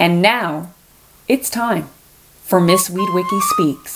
And 0.00 0.22
now, 0.22 0.72
it's 1.28 1.50
time 1.50 1.90
for 2.42 2.58
Miss 2.58 2.88
Weedwicky 2.88 3.40
Speaks. 3.52 3.94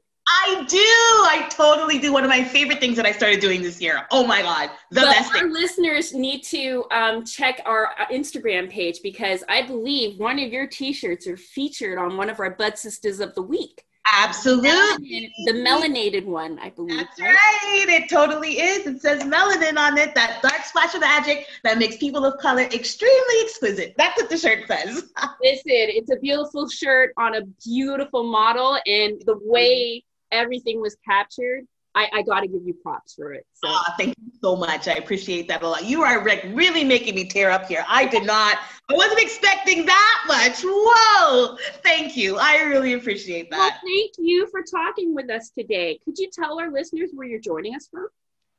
I 0.43 0.63
do. 0.67 0.77
I 0.77 1.47
totally 1.49 1.99
do. 1.99 2.13
One 2.13 2.23
of 2.23 2.29
my 2.29 2.43
favorite 2.43 2.79
things 2.79 2.95
that 2.97 3.05
I 3.05 3.11
started 3.11 3.39
doing 3.39 3.61
this 3.61 3.81
year. 3.81 4.05
Oh 4.11 4.25
my 4.25 4.41
God. 4.41 4.69
The 4.91 5.01
but 5.01 5.11
best 5.11 5.35
our 5.35 5.49
listeners 5.49 6.13
need 6.13 6.43
to 6.43 6.85
um, 6.91 7.25
check 7.25 7.61
our 7.65 7.91
uh, 7.99 8.05
Instagram 8.11 8.69
page 8.69 9.01
because 9.01 9.43
I 9.49 9.63
believe 9.63 10.19
one 10.19 10.39
of 10.39 10.51
your 10.51 10.67
T-shirts 10.67 11.27
are 11.27 11.37
featured 11.37 11.97
on 11.97 12.17
one 12.17 12.29
of 12.29 12.39
our 12.39 12.51
Bud 12.51 12.77
Sisters 12.77 13.19
of 13.19 13.33
the 13.35 13.41
Week. 13.41 13.83
Absolutely. 14.13 14.69
Melanin- 14.69 15.31
the 15.45 15.51
melanated 15.53 16.25
one, 16.25 16.59
I 16.59 16.69
believe. 16.69 16.97
That's 16.97 17.19
right? 17.19 17.29
right. 17.29 17.85
It 17.89 18.09
totally 18.09 18.59
is. 18.59 18.87
It 18.87 19.01
says 19.01 19.23
melanin 19.23 19.77
on 19.77 19.97
it, 19.97 20.15
that 20.15 20.41
dark 20.41 20.63
splash 20.63 20.95
of 20.95 21.01
magic 21.01 21.47
that 21.63 21.77
makes 21.77 21.97
people 21.97 22.25
of 22.25 22.39
color 22.39 22.61
extremely 22.61 23.35
exquisite. 23.41 23.95
That's 23.97 24.19
what 24.21 24.29
the 24.29 24.37
shirt 24.37 24.67
says. 24.67 25.11
Listen, 25.43 25.61
it's 25.65 26.11
a 26.11 26.17
beautiful 26.17 26.69
shirt 26.69 27.11
on 27.17 27.35
a 27.35 27.41
beautiful 27.65 28.23
model, 28.23 28.79
and 28.85 29.21
the 29.25 29.37
way 29.43 30.03
everything 30.31 30.81
was 30.81 30.95
captured, 31.05 31.65
I, 31.95 32.09
I 32.13 32.21
got 32.21 32.41
to 32.41 32.47
give 32.47 32.61
you 32.63 32.75
props 32.75 33.15
for 33.15 33.33
it. 33.33 33.45
So 33.53 33.69
Aw, 33.69 33.95
thank 33.97 34.09
you 34.09 34.31
so 34.39 34.55
much. 34.55 34.87
I 34.87 34.93
appreciate 34.93 35.47
that 35.47 35.63
a 35.63 35.67
lot. 35.67 35.83
You 35.83 36.03
are 36.03 36.23
like 36.23 36.43
really 36.53 36.83
making 36.83 37.15
me 37.15 37.25
tear 37.25 37.49
up 37.49 37.67
here. 37.67 37.83
I 37.87 38.05
did 38.05 38.23
not, 38.23 38.59
I 38.87 38.93
wasn't 38.93 39.19
expecting 39.19 39.85
that 39.85 40.23
much. 40.27 40.61
Whoa. 40.63 41.57
Thank 41.81 42.15
you. 42.15 42.37
I 42.37 42.61
really 42.63 42.93
appreciate 42.93 43.49
that. 43.49 43.57
well, 43.57 43.69
that. 43.69 43.81
thank 43.83 44.11
you 44.19 44.47
for 44.51 44.61
talking 44.61 45.15
with 45.15 45.31
us 45.31 45.49
today. 45.57 45.99
Could 46.05 46.19
you 46.19 46.29
tell 46.31 46.59
our 46.59 46.71
listeners 46.71 47.09
where 47.13 47.27
you're 47.27 47.39
joining 47.39 47.75
us 47.75 47.87
from? 47.87 48.07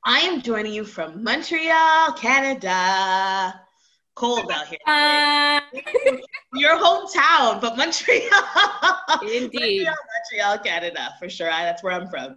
I 0.05 0.21
am 0.21 0.43
joining 0.43 0.73
you 0.73 0.85
from 0.85 1.23
Montreal, 1.23 2.13
Canada. 2.15 3.61
Cold 4.19 4.51
out 4.51 4.67
here. 4.67 4.79
Uh, 4.85 5.61
Your 6.55 6.77
hometown, 6.77 7.61
but 7.61 7.77
Montreal. 7.77 8.29
indeed. 9.23 9.85
Montreal, 9.85 9.95
Montreal, 10.33 10.59
Canada, 10.65 11.15
for 11.21 11.29
sure. 11.31 11.49
I- 11.49 11.63
That's 11.63 11.85
where 11.85 11.93
I'm 11.93 12.09
from. 12.09 12.35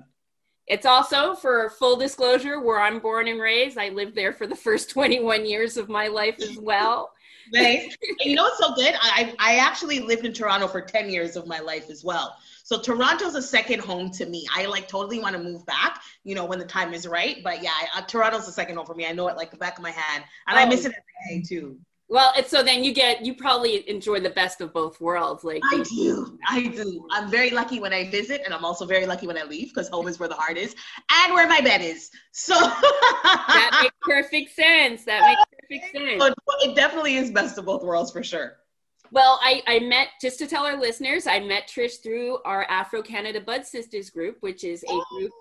It's 0.67 0.85
also, 0.85 1.33
for 1.33 1.71
full 1.71 1.95
disclosure, 1.97 2.61
where 2.61 2.79
I'm 2.79 2.99
born 2.99 3.27
and 3.27 3.41
raised. 3.41 3.79
I 3.79 3.89
lived 3.89 4.13
there 4.15 4.31
for 4.31 4.45
the 4.45 4.55
first 4.55 4.91
21 4.91 5.45
years 5.47 5.75
of 5.75 5.89
my 5.89 6.07
life 6.07 6.35
as 6.39 6.55
well. 6.59 7.11
Nice. 7.51 7.97
You 8.19 8.35
know 8.35 8.43
what's 8.43 8.59
so 8.59 8.73
good? 8.75 8.93
I, 9.01 9.33
I 9.39 9.57
actually 9.57 9.99
lived 9.99 10.25
in 10.25 10.33
Toronto 10.33 10.67
for 10.67 10.81
10 10.81 11.09
years 11.09 11.35
of 11.35 11.47
my 11.47 11.59
life 11.59 11.89
as 11.89 12.03
well. 12.03 12.37
So 12.63 12.79
Toronto's 12.79 13.35
a 13.35 13.41
second 13.41 13.81
home 13.81 14.09
to 14.11 14.25
me. 14.25 14.47
I 14.55 14.65
like 14.67 14.87
totally 14.87 15.19
want 15.19 15.35
to 15.35 15.41
move 15.43 15.65
back, 15.65 16.01
you 16.23 16.35
know, 16.35 16.45
when 16.45 16.59
the 16.59 16.65
time 16.65 16.93
is 16.93 17.07
right. 17.07 17.37
But 17.43 17.61
yeah, 17.61 17.71
I, 17.73 17.99
uh, 17.99 18.01
Toronto's 18.03 18.47
a 18.47 18.51
second 18.51 18.77
home 18.77 18.85
for 18.85 18.95
me. 18.95 19.05
I 19.05 19.11
know 19.11 19.27
it 19.27 19.35
like 19.35 19.51
the 19.51 19.57
back 19.57 19.77
of 19.77 19.83
my 19.83 19.91
hand. 19.91 20.23
And 20.47 20.57
I 20.57 20.63
Oh. 20.63 20.67
miss 20.67 20.85
it 20.85 20.93
every 21.27 21.41
day 21.41 21.43
too. 21.47 21.77
Well, 22.11 22.33
it's 22.35 22.49
so 22.49 22.61
then 22.61 22.83
you 22.83 22.93
get, 22.93 23.25
you 23.25 23.33
probably 23.33 23.89
enjoy 23.89 24.19
the 24.19 24.31
best 24.31 24.59
of 24.59 24.73
both 24.73 24.99
worlds. 24.99 25.45
Like, 25.45 25.61
I 25.71 25.81
do. 25.83 26.37
I 26.45 26.67
do. 26.67 27.07
I'm 27.09 27.31
very 27.31 27.51
lucky 27.51 27.79
when 27.79 27.93
I 27.93 28.09
visit, 28.09 28.41
and 28.43 28.53
I'm 28.53 28.65
also 28.65 28.85
very 28.85 29.05
lucky 29.05 29.27
when 29.27 29.37
I 29.37 29.43
leave 29.43 29.69
because 29.69 29.87
home 29.87 30.09
is 30.09 30.19
where 30.19 30.27
the 30.27 30.35
heart 30.35 30.57
is 30.57 30.75
and 31.09 31.33
where 31.33 31.47
my 31.47 31.61
bed 31.61 31.79
is. 31.79 32.09
So 32.33 32.53
that 32.59 33.79
makes 33.81 33.95
perfect 34.01 34.53
sense. 34.53 35.05
That 35.05 35.21
makes 35.21 35.41
perfect 35.61 35.95
sense. 36.19 36.19
But 36.19 36.35
it 36.63 36.75
definitely 36.75 37.15
is 37.15 37.31
best 37.31 37.57
of 37.57 37.63
both 37.63 37.81
worlds 37.81 38.11
for 38.11 38.23
sure. 38.23 38.57
Well, 39.13 39.39
I, 39.41 39.63
I 39.65 39.79
met, 39.79 40.09
just 40.21 40.37
to 40.39 40.47
tell 40.47 40.65
our 40.65 40.77
listeners, 40.77 41.27
I 41.27 41.39
met 41.39 41.69
Trish 41.69 42.03
through 42.03 42.39
our 42.43 42.65
Afro 42.65 43.01
Canada 43.01 43.39
Bud 43.39 43.65
Sisters 43.65 44.09
group, 44.09 44.35
which 44.41 44.65
is 44.65 44.83
a 44.83 44.99
group 45.15 45.31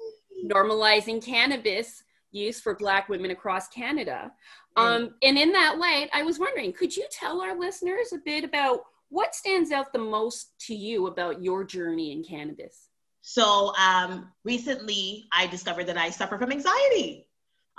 normalizing 0.46 1.20
cannabis 1.20 2.04
use 2.32 2.60
for 2.60 2.74
Black 2.76 3.08
women 3.08 3.30
across 3.30 3.68
Canada. 3.68 4.32
Um, 4.76 5.14
and 5.22 5.36
in 5.36 5.52
that 5.52 5.78
light, 5.78 6.08
I 6.12 6.22
was 6.22 6.38
wondering, 6.38 6.72
could 6.72 6.96
you 6.96 7.06
tell 7.10 7.40
our 7.40 7.58
listeners 7.58 8.12
a 8.12 8.18
bit 8.18 8.44
about 8.44 8.80
what 9.08 9.34
stands 9.34 9.72
out 9.72 9.92
the 9.92 9.98
most 9.98 10.52
to 10.66 10.74
you 10.74 11.06
about 11.06 11.42
your 11.42 11.64
journey 11.64 12.12
in 12.12 12.22
cannabis? 12.22 12.88
So 13.22 13.74
um, 13.76 14.30
recently, 14.44 15.26
I 15.32 15.46
discovered 15.46 15.84
that 15.88 15.98
I 15.98 16.10
suffer 16.10 16.38
from 16.38 16.52
anxiety. 16.52 17.26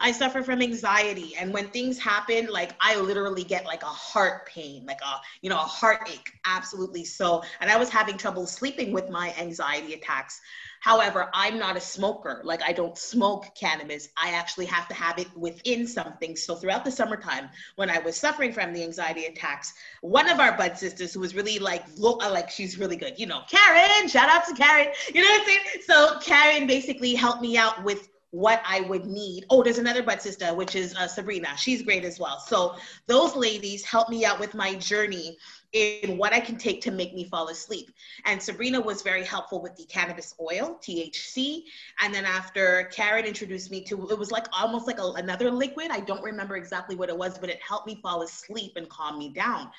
I 0.01 0.11
suffer 0.11 0.41
from 0.41 0.61
anxiety, 0.61 1.35
and 1.39 1.53
when 1.53 1.67
things 1.69 1.99
happen, 1.99 2.47
like 2.47 2.71
I 2.81 2.99
literally 2.99 3.43
get 3.43 3.65
like 3.65 3.83
a 3.83 3.85
heart 3.85 4.47
pain, 4.47 4.85
like 4.87 4.99
a 5.01 5.21
you 5.41 5.49
know 5.49 5.57
a 5.57 5.59
heartache, 5.59 6.31
absolutely. 6.45 7.05
So, 7.05 7.43
and 7.59 7.69
I 7.69 7.77
was 7.77 7.89
having 7.89 8.17
trouble 8.17 8.47
sleeping 8.47 8.91
with 8.91 9.09
my 9.09 9.33
anxiety 9.39 9.93
attacks. 9.93 10.41
However, 10.81 11.29
I'm 11.31 11.59
not 11.59 11.77
a 11.77 11.79
smoker. 11.79 12.41
Like 12.43 12.63
I 12.63 12.73
don't 12.73 12.97
smoke 12.97 13.53
cannabis. 13.53 14.09
I 14.17 14.31
actually 14.31 14.65
have 14.65 14.87
to 14.87 14.95
have 14.95 15.19
it 15.19 15.27
within 15.37 15.85
something. 15.85 16.35
So 16.35 16.55
throughout 16.55 16.83
the 16.83 16.91
summertime, 16.91 17.49
when 17.75 17.91
I 17.91 17.99
was 17.99 18.17
suffering 18.17 18.51
from 18.51 18.73
the 18.73 18.83
anxiety 18.83 19.25
attacks, 19.25 19.73
one 20.01 20.27
of 20.27 20.39
our 20.39 20.57
bud 20.57 20.75
sisters 20.79 21.13
who 21.13 21.19
was 21.19 21.35
really 21.35 21.59
like 21.59 21.83
look 21.97 22.23
uh, 22.25 22.31
like 22.31 22.49
she's 22.49 22.79
really 22.79 22.97
good, 22.97 23.19
you 23.19 23.27
know, 23.27 23.41
Karen. 23.47 24.07
Shout 24.07 24.29
out 24.29 24.47
to 24.47 24.55
Karen. 24.55 24.87
You 25.13 25.21
know 25.21 25.29
what 25.29 25.41
I'm 25.41 25.47
saying? 25.47 25.59
So 25.85 26.19
Karen 26.19 26.65
basically 26.65 27.13
helped 27.13 27.43
me 27.43 27.57
out 27.57 27.83
with 27.83 28.09
what 28.31 28.61
I 28.65 28.81
would 28.81 29.05
need. 29.05 29.45
Oh, 29.49 29.61
there's 29.61 29.77
another 29.77 30.03
bud 30.03 30.21
sister, 30.21 30.53
which 30.53 30.75
is 30.75 30.95
uh, 30.95 31.07
Sabrina. 31.07 31.49
She's 31.57 31.81
great 31.81 32.05
as 32.05 32.19
well. 32.19 32.39
So 32.39 32.75
those 33.07 33.35
ladies 33.35 33.83
helped 33.85 34.09
me 34.09 34.25
out 34.25 34.39
with 34.39 34.53
my 34.53 34.75
journey 34.75 35.37
in 35.73 36.17
what 36.17 36.33
I 36.33 36.39
can 36.39 36.57
take 36.57 36.81
to 36.81 36.91
make 36.91 37.13
me 37.13 37.23
fall 37.23 37.47
asleep. 37.47 37.91
And 38.25 38.41
Sabrina 38.41 38.79
was 38.79 39.01
very 39.01 39.23
helpful 39.23 39.61
with 39.61 39.75
the 39.75 39.85
cannabis 39.85 40.35
oil, 40.39 40.79
THC. 40.81 41.63
And 42.01 42.13
then 42.13 42.25
after 42.25 42.89
Karen 42.93 43.25
introduced 43.25 43.71
me 43.71 43.81
to, 43.85 44.09
it 44.09 44.19
was 44.19 44.31
like 44.31 44.47
almost 44.51 44.85
like 44.85 44.99
a, 44.99 45.11
another 45.15 45.49
liquid. 45.49 45.87
I 45.89 46.01
don't 46.01 46.23
remember 46.23 46.57
exactly 46.57 46.95
what 46.95 47.09
it 47.09 47.17
was, 47.17 47.37
but 47.37 47.49
it 47.49 47.59
helped 47.61 47.87
me 47.87 47.99
fall 48.01 48.21
asleep 48.21 48.73
and 48.75 48.89
calm 48.89 49.17
me 49.17 49.29
down. 49.29 49.71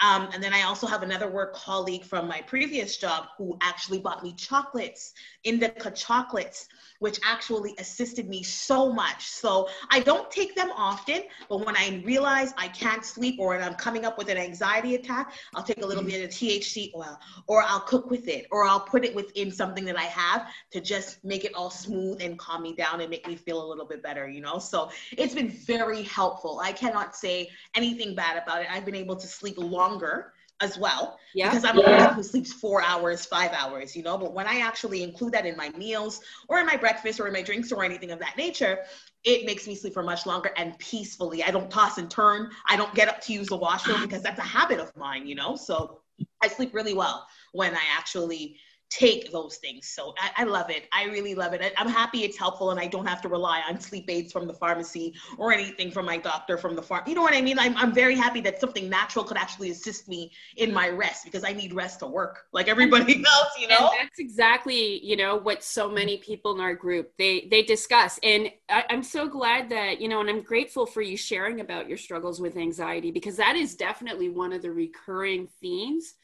Um, 0.00 0.28
and 0.34 0.42
then 0.42 0.52
I 0.52 0.62
also 0.62 0.86
have 0.86 1.02
another 1.02 1.28
work 1.28 1.54
colleague 1.54 2.04
from 2.04 2.28
my 2.28 2.42
previous 2.42 2.96
job 2.98 3.28
who 3.38 3.56
actually 3.62 3.98
bought 3.98 4.22
me 4.22 4.34
chocolates, 4.34 5.14
indica 5.44 5.90
chocolates, 5.90 6.68
which 6.98 7.18
actually 7.24 7.74
assisted 7.78 8.28
me 8.28 8.42
so 8.42 8.92
much. 8.92 9.26
So 9.26 9.68
I 9.90 10.00
don't 10.00 10.30
take 10.30 10.54
them 10.54 10.70
often, 10.76 11.22
but 11.48 11.64
when 11.64 11.76
I 11.76 12.02
realize 12.04 12.52
I 12.58 12.68
can't 12.68 13.04
sleep 13.04 13.36
or 13.38 13.58
I'm 13.58 13.74
coming 13.74 14.04
up 14.04 14.18
with 14.18 14.28
an 14.28 14.36
anxiety 14.36 14.96
attack, 14.96 15.32
I'll 15.54 15.62
take 15.62 15.82
a 15.82 15.86
little 15.86 16.02
mm-hmm. 16.02 16.12
bit 16.12 16.24
of 16.24 16.30
THC 16.30 16.94
oil 16.94 17.18
or 17.46 17.62
I'll 17.62 17.80
cook 17.80 18.10
with 18.10 18.28
it 18.28 18.46
or 18.50 18.64
I'll 18.64 18.80
put 18.80 19.04
it 19.04 19.14
within 19.14 19.50
something 19.50 19.84
that 19.84 19.98
I 19.98 20.04
have 20.04 20.48
to 20.72 20.80
just 20.80 21.24
make 21.24 21.44
it 21.44 21.54
all 21.54 21.70
smooth 21.70 22.22
and 22.22 22.38
calm 22.38 22.62
me 22.62 22.74
down 22.74 23.00
and 23.00 23.10
make 23.10 23.26
me 23.26 23.36
feel 23.36 23.64
a 23.64 23.66
little 23.66 23.86
bit 23.86 24.02
better, 24.02 24.28
you 24.28 24.40
know? 24.40 24.58
So 24.58 24.90
it's 25.16 25.34
been 25.34 25.50
very 25.50 26.02
helpful. 26.02 26.60
I 26.62 26.72
cannot 26.72 27.16
say 27.16 27.48
anything 27.74 28.14
bad 28.14 28.42
about 28.42 28.62
it. 28.62 28.68
I've 28.70 28.84
been 28.84 28.94
able 28.94 29.16
to 29.16 29.26
sleep 29.26 29.56
longer 29.58 30.32
as 30.60 30.78
well 30.78 31.18
Yeah. 31.34 31.48
because 31.48 31.64
I'm 31.64 31.78
a 31.78 31.82
person 31.84 32.12
who 32.12 32.22
sleeps 32.22 32.52
four 32.52 32.82
hours, 32.82 33.26
five 33.26 33.52
hours, 33.52 33.94
you 33.94 34.02
know. 34.02 34.16
But 34.16 34.32
when 34.32 34.46
I 34.46 34.60
actually 34.60 35.02
include 35.02 35.32
that 35.32 35.44
in 35.44 35.56
my 35.56 35.70
meals 35.70 36.20
or 36.48 36.58
in 36.58 36.66
my 36.66 36.76
breakfast 36.76 37.20
or 37.20 37.26
in 37.26 37.32
my 37.32 37.42
drinks 37.42 37.72
or 37.72 37.84
anything 37.84 38.10
of 38.10 38.18
that 38.20 38.36
nature, 38.36 38.84
it 39.24 39.44
makes 39.44 39.66
me 39.66 39.74
sleep 39.74 39.92
for 39.92 40.02
much 40.02 40.24
longer 40.24 40.52
and 40.56 40.78
peacefully. 40.78 41.42
I 41.42 41.50
don't 41.50 41.70
toss 41.70 41.98
and 41.98 42.10
turn. 42.10 42.50
I 42.66 42.76
don't 42.76 42.94
get 42.94 43.08
up 43.08 43.20
to 43.22 43.32
use 43.32 43.48
the 43.48 43.56
washroom 43.56 44.00
because 44.00 44.22
that's 44.22 44.38
a 44.38 44.42
habit 44.42 44.80
of 44.80 44.96
mine, 44.96 45.26
you 45.26 45.34
know. 45.34 45.56
So 45.56 46.00
I 46.42 46.48
sleep 46.48 46.72
really 46.74 46.94
well 46.94 47.26
when 47.52 47.74
I 47.74 47.82
actually 47.96 48.58
take 48.90 49.32
those 49.32 49.56
things. 49.56 49.88
So 49.88 50.14
I, 50.18 50.42
I, 50.42 50.44
love 50.44 50.70
it. 50.70 50.84
I 50.92 51.04
really 51.04 51.34
love 51.34 51.52
it. 51.54 51.60
I, 51.60 51.80
am 51.80 51.88
happy 51.88 52.24
it's 52.24 52.38
helpful 52.38 52.70
and 52.70 52.78
I 52.78 52.86
don't 52.86 53.06
have 53.06 53.20
to 53.22 53.28
rely 53.28 53.62
on 53.68 53.80
sleep 53.80 54.04
aids 54.08 54.32
from 54.32 54.46
the 54.46 54.54
pharmacy 54.54 55.14
or 55.38 55.52
anything 55.52 55.90
from 55.90 56.06
my 56.06 56.16
doctor 56.16 56.56
from 56.56 56.76
the 56.76 56.82
farm. 56.82 57.02
You 57.06 57.14
know 57.14 57.22
what 57.22 57.34
I 57.34 57.42
mean? 57.42 57.58
I'm, 57.58 57.76
I'm 57.76 57.92
very 57.92 58.14
happy 58.14 58.40
that 58.42 58.60
something 58.60 58.88
natural 58.88 59.24
could 59.24 59.36
actually 59.36 59.70
assist 59.70 60.08
me 60.08 60.30
in 60.56 60.72
my 60.72 60.88
rest 60.88 61.24
because 61.24 61.42
I 61.42 61.52
need 61.52 61.74
rest 61.74 61.98
to 62.00 62.06
work 62.06 62.46
like 62.52 62.68
everybody 62.68 63.24
else, 63.26 63.48
you 63.58 63.66
know? 63.66 63.90
And 63.98 64.08
that's 64.08 64.20
exactly, 64.20 65.04
you 65.04 65.16
know, 65.16 65.36
what 65.36 65.64
so 65.64 65.90
many 65.90 66.18
people 66.18 66.54
in 66.54 66.60
our 66.60 66.74
group, 66.74 67.12
they, 67.18 67.48
they 67.50 67.62
discuss. 67.62 68.20
And 68.22 68.50
I, 68.68 68.84
I'm 68.88 69.02
so 69.02 69.26
glad 69.26 69.68
that, 69.70 70.00
you 70.00 70.08
know, 70.08 70.20
and 70.20 70.30
I'm 70.30 70.42
grateful 70.42 70.86
for 70.86 71.02
you 71.02 71.16
sharing 71.16 71.60
about 71.60 71.88
your 71.88 71.98
struggles 71.98 72.40
with 72.40 72.56
anxiety 72.56 73.10
because 73.10 73.36
that 73.36 73.56
is 73.56 73.74
definitely 73.74 74.28
one 74.28 74.52
of 74.52 74.62
the 74.62 74.70
recurring 74.70 75.48
themes 75.60 76.14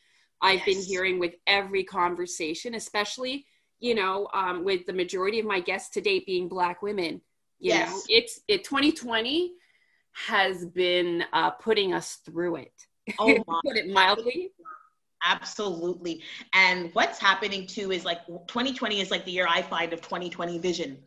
I've 0.42 0.66
yes. 0.66 0.66
been 0.66 0.82
hearing 0.82 1.18
with 1.18 1.34
every 1.46 1.84
conversation, 1.84 2.74
especially, 2.74 3.46
you 3.80 3.94
know, 3.94 4.28
um, 4.34 4.64
with 4.64 4.84
the 4.86 4.92
majority 4.92 5.38
of 5.38 5.46
my 5.46 5.60
guests 5.60 5.90
to 5.94 6.00
date 6.00 6.26
being 6.26 6.48
Black 6.48 6.82
women. 6.82 7.20
You 7.60 7.70
yes. 7.74 7.90
know, 7.90 8.00
it's 8.08 8.40
it 8.48 8.64
2020 8.64 9.52
has 10.12 10.66
been 10.66 11.24
uh, 11.32 11.50
putting 11.52 11.94
us 11.94 12.16
through 12.26 12.56
it. 12.56 12.72
Oh, 13.18 13.42
put 13.64 13.76
it 13.76 13.88
mildly. 13.88 14.50
Absolutely. 15.24 16.22
And 16.52 16.90
what's 16.94 17.18
happening 17.18 17.66
too 17.66 17.92
is 17.92 18.04
like 18.04 18.26
2020 18.26 19.00
is 19.00 19.10
like 19.10 19.24
the 19.24 19.30
year 19.30 19.46
I 19.48 19.62
find 19.62 19.92
of 19.92 20.00
2020 20.02 20.58
vision. 20.58 20.98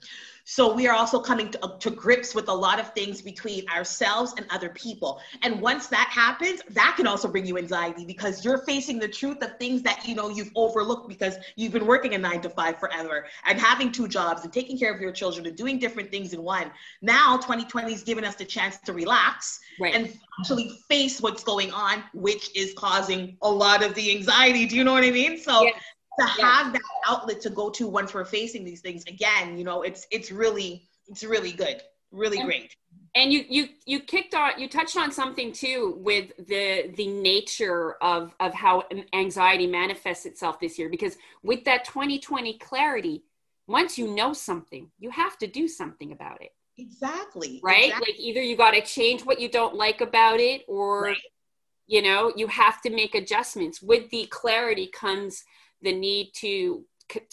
So 0.48 0.72
we 0.72 0.88
are 0.88 0.96
also 0.96 1.20
coming 1.20 1.50
to, 1.52 1.76
to 1.80 1.90
grips 1.90 2.36
with 2.36 2.50
a 2.50 2.54
lot 2.54 2.80
of 2.80 2.94
things 2.94 3.20
between 3.20 3.68
ourselves 3.70 4.36
and 4.38 4.46
other 4.52 4.70
people. 4.70 5.20
And 5.42 5.60
once 5.60 5.88
that 5.88 6.08
happens, 6.12 6.62
that 6.70 6.94
can 6.96 7.08
also 7.08 7.28
bring 7.28 7.48
you 7.48 7.58
anxiety 7.58 8.06
because 8.06 8.46
you're 8.46 8.60
facing 8.60 9.00
the 9.00 9.08
truth 9.08 9.42
of 9.42 9.58
things 9.58 9.82
that 9.82 10.08
you 10.08 10.14
know 10.14 10.30
you've 10.30 10.52
overlooked 10.56 11.10
because 11.10 11.38
you've 11.56 11.74
been 11.74 11.88
working 11.88 12.14
a 12.14 12.18
nine 12.20 12.42
to 12.42 12.50
five 12.50 12.80
forever 12.80 13.26
and 13.46 13.60
having 13.60 13.92
two 13.92 14.08
jobs 14.08 14.44
and 14.44 14.54
taking 14.54 14.78
care 14.78 14.94
of 14.94 15.02
your 15.02 15.12
children 15.12 15.48
and 15.48 15.58
doing 15.58 15.80
different 15.80 16.12
things 16.12 16.32
in 16.32 16.44
one. 16.44 16.72
Now 17.02 17.38
2020 17.38 17.92
has 17.92 18.04
given 18.04 18.24
us 18.24 18.36
the 18.36 18.46
chance 18.46 18.78
to 18.82 18.94
relax 18.94 19.60
right. 19.80 19.96
and 19.96 20.14
actually 20.40 20.78
face 20.88 21.22
what's 21.22 21.44
going 21.44 21.72
on, 21.72 22.04
which 22.14 22.56
is 22.56 22.74
causing 22.78 23.36
a 23.42 23.50
lot 23.50 23.84
of 23.84 23.96
the 23.96 24.16
anxiety. 24.16 24.68
Do 24.68 24.76
you 24.76 24.84
know 24.84 24.94
what 24.94 25.04
I 25.04 25.12
mean? 25.12 25.40
So 25.40 25.64
yeah 25.64 25.72
to 26.20 26.26
have 26.26 26.74
that 26.74 26.82
outlet 27.08 27.42
to 27.42 27.50
go 27.50 27.70
to 27.70 27.88
once 27.88 28.14
we're 28.14 28.26
facing 28.26 28.64
these 28.64 28.82
things 28.82 29.04
again 29.08 29.58
you 29.58 29.64
know 29.64 29.82
it's 29.82 30.08
it's 30.12 30.32
really 30.32 30.88
it's 31.08 31.24
really 31.24 31.52
good 31.52 31.82
really 32.12 32.40
and, 32.40 32.48
great 32.48 32.76
and 33.16 33.32
you 33.32 33.46
you 33.50 33.68
you 33.86 34.00
kicked 34.00 34.36
on 34.36 34.52
you 34.58 34.68
touched 34.68 34.98
on 34.98 35.12
something 35.12 35.52
too 35.52 35.96
with 36.00 36.32
the 36.48 36.94
the 36.96 37.08
nature 37.08 37.96
of 38.02 38.36
of 38.40 38.54
how 38.54 38.84
anxiety 39.14 39.68
manifests 39.68 40.26
itself 40.26 40.60
this 40.60 40.78
year 40.78 40.90
because 40.90 41.18
with 41.44 41.64
that 41.66 41.86
2020 41.86 42.58
clarity 42.60 43.24
once 43.68 43.98
you 43.98 44.14
know 44.14 44.34
something 44.34 44.90
you 45.00 45.10
have 45.10 45.38
to 45.38 45.48
do 45.48 45.68
something 45.68 46.12
about 46.12 46.42
it 46.42 46.52
exactly 46.78 47.60
right 47.64 47.86
exactly. 47.86 48.14
like 48.14 48.20
either 48.20 48.42
you 48.42 48.56
got 48.56 48.72
to 48.72 48.82
change 48.82 49.26
what 49.26 49.40
you 49.40 49.50
don't 49.50 49.76
like 49.76 50.02
about 50.02 50.40
it 50.40 50.64
or 50.68 51.04
right. 51.04 51.18
you 51.88 52.02
know 52.02 52.32
you 52.36 52.48
have 52.48 52.82
to 52.82 52.90
make 52.90 53.16
adjustments 53.16 53.82
with 53.82 54.10
the 54.10 54.26
clarity 54.28 54.88
comes 54.88 55.44
the 55.86 55.94
need 55.94 56.32
to 56.34 56.84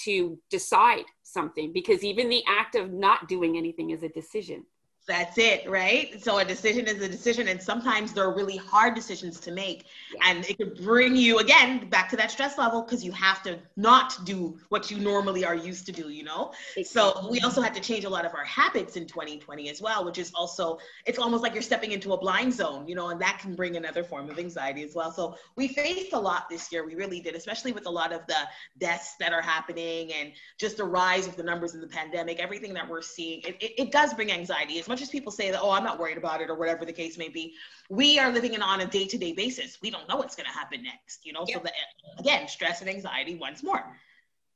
to 0.05 0.39
decide 0.51 1.05
something 1.23 1.73
because 1.73 2.05
even 2.05 2.29
the 2.29 2.45
act 2.47 2.75
of 2.75 2.93
not 2.93 3.27
doing 3.27 3.57
anything 3.57 3.91
is 3.91 4.03
a 4.03 4.09
decision 4.11 4.65
that's 5.07 5.37
it, 5.37 5.69
right? 5.69 6.23
So 6.23 6.39
a 6.39 6.45
decision 6.45 6.87
is 6.87 7.03
a 7.03 7.09
decision, 7.09 7.49
and 7.49 7.61
sometimes 7.61 8.13
they're 8.13 8.31
really 8.31 8.57
hard 8.57 8.95
decisions 8.95 9.41
to 9.41 9.51
make, 9.51 9.87
yeah. 10.15 10.31
and 10.31 10.49
it 10.49 10.57
could 10.59 10.77
bring 10.77 11.17
you 11.17 11.39
again 11.39 11.89
back 11.89 12.09
to 12.11 12.17
that 12.17 12.31
stress 12.31 12.57
level 12.57 12.83
because 12.83 13.05
you 13.05 13.11
have 13.11 13.43
to 13.43 13.59
not 13.77 14.25
do 14.25 14.57
what 14.69 14.93
you 14.93 14.99
normally 14.99 15.45
are 15.45 15.57
used 15.57 15.87
to 15.87 15.93
do, 15.93 16.09
you 16.09 16.23
know. 16.23 16.53
Exactly. 16.77 16.85
So 16.85 17.29
we 17.29 17.41
also 17.41 17.61
had 17.61 17.75
to 17.75 17.81
change 17.81 18.05
a 18.05 18.09
lot 18.09 18.25
of 18.25 18.33
our 18.35 18.45
habits 18.45 18.97
in 18.97 19.07
2020 19.07 19.69
as 19.71 19.83
well, 19.83 20.05
which 20.05 20.19
is 20.19 20.31
also 20.35 20.79
it's 21.05 21.19
almost 21.19 21.43
like 21.43 21.53
you're 21.53 21.63
stepping 21.63 21.91
into 21.91 22.13
a 22.13 22.17
blind 22.17 22.53
zone, 22.53 22.87
you 22.87 22.95
know, 22.95 23.09
and 23.09 23.21
that 23.21 23.41
can 23.41 23.57
bring 23.57 23.77
another 23.77 24.05
form 24.05 24.31
of 24.31 24.39
anxiety 24.39 24.85
as 24.85 24.95
well. 24.95 25.11
So 25.11 25.37
we 25.57 25.67
faced 25.67 26.13
a 26.13 26.19
lot 26.19 26.49
this 26.49 26.71
year, 26.71 26.87
we 26.87 26.95
really 26.95 27.21
did, 27.21 27.35
especially 27.35 27.73
with 27.73 27.87
a 27.87 27.91
lot 27.91 28.13
of 28.13 28.25
the 28.29 28.37
deaths 28.79 29.17
that 29.19 29.33
are 29.33 29.43
happening 29.43 30.13
and 30.13 30.33
just 30.59 30.77
the 30.77 30.85
rise 30.85 31.27
of 31.27 31.35
the 31.35 31.43
numbers 31.43 31.75
in 31.75 31.81
the 31.81 31.89
pandemic, 31.89 32.39
everything 32.39 32.73
that 32.75 32.89
we're 32.89 33.03
seeing. 33.03 33.41
It, 33.41 33.57
it, 33.61 33.73
it 33.79 33.93
does 33.93 34.15
bring 34.15 34.31
anxiety. 34.31 34.75
It's 34.75 34.92
much 34.93 35.03
as 35.03 35.09
people 35.09 35.33
say 35.33 35.51
that, 35.51 35.61
oh, 35.61 35.71
I'm 35.71 35.85
not 35.85 35.99
worried 35.99 36.19
about 36.19 36.41
it 36.43 36.51
or 36.51 36.55
whatever 36.55 36.85
the 36.85 36.93
case 36.93 37.17
may 37.17 37.29
be, 37.29 37.55
we 37.89 38.19
are 38.19 38.31
living 38.31 38.53
in 38.53 38.63
on 38.63 38.81
a 38.83 38.87
day 38.87 39.07
to 39.07 39.17
day 39.17 39.33
basis. 39.33 39.79
We 39.83 39.91
don't 39.91 40.09
know 40.09 40.17
what's 40.17 40.37
going 40.37 40.47
to 40.47 40.53
happen 40.53 40.83
next, 40.83 41.25
you 41.25 41.33
know? 41.33 41.45
Yeah. 41.49 41.57
So, 41.57 41.63
the, 41.65 41.73
again, 42.21 42.47
stress 42.47 42.83
and 42.83 42.91
anxiety 42.91 43.37
once 43.37 43.63
more. 43.63 43.85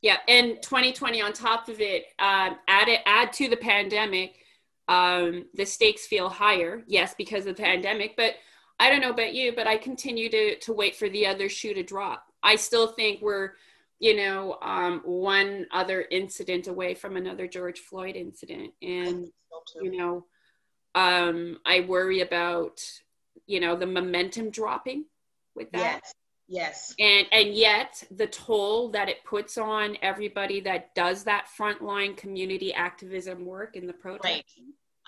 Yeah. 0.02 0.18
And 0.28 0.62
2020 0.62 1.22
on 1.22 1.32
top 1.32 1.68
of 1.68 1.80
it, 1.80 2.04
um, 2.18 2.58
add 2.68 2.88
it, 2.88 3.00
add 3.06 3.32
to 3.34 3.48
the 3.48 3.56
pandemic, 3.56 4.36
um, 4.88 5.46
the 5.54 5.64
stakes 5.64 6.06
feel 6.06 6.28
higher. 6.28 6.84
Yes, 6.86 7.14
because 7.16 7.46
of 7.46 7.56
the 7.56 7.62
pandemic, 7.62 8.14
but 8.16 8.34
I 8.78 8.90
don't 8.90 9.00
know 9.00 9.10
about 9.10 9.32
you, 9.32 9.52
but 9.56 9.66
I 9.66 9.78
continue 9.78 10.28
to, 10.28 10.58
to 10.58 10.72
wait 10.74 10.96
for 10.96 11.08
the 11.08 11.26
other 11.26 11.48
shoe 11.48 11.72
to 11.72 11.82
drop. 11.82 12.26
I 12.42 12.56
still 12.56 12.88
think 12.88 13.22
we're, 13.22 13.52
you 13.98 14.16
know, 14.16 14.58
um, 14.62 15.00
one 15.04 15.66
other 15.72 16.04
incident 16.10 16.66
away 16.66 16.94
from 16.94 17.16
another 17.16 17.46
George 17.46 17.80
Floyd 17.80 18.16
incident. 18.16 18.72
And, 18.82 19.28
you 19.80 19.96
know, 19.96 20.26
um, 20.94 21.58
I 21.64 21.80
worry 21.80 22.20
about, 22.20 22.80
you 23.46 23.60
know, 23.60 23.76
the 23.76 23.86
momentum 23.86 24.50
dropping 24.50 25.06
with 25.54 25.70
that. 25.72 26.00
Yes. 26.02 26.14
Yes. 26.48 26.94
And 27.00 27.26
and 27.32 27.54
yet 27.54 28.04
the 28.10 28.28
toll 28.28 28.90
that 28.90 29.08
it 29.08 29.24
puts 29.24 29.58
on 29.58 29.96
everybody 30.00 30.60
that 30.60 30.94
does 30.94 31.24
that 31.24 31.48
frontline 31.58 32.16
community 32.16 32.72
activism 32.72 33.44
work 33.44 33.74
in 33.76 33.86
the 33.86 33.92
protest. 33.92 34.24
Right. 34.24 34.44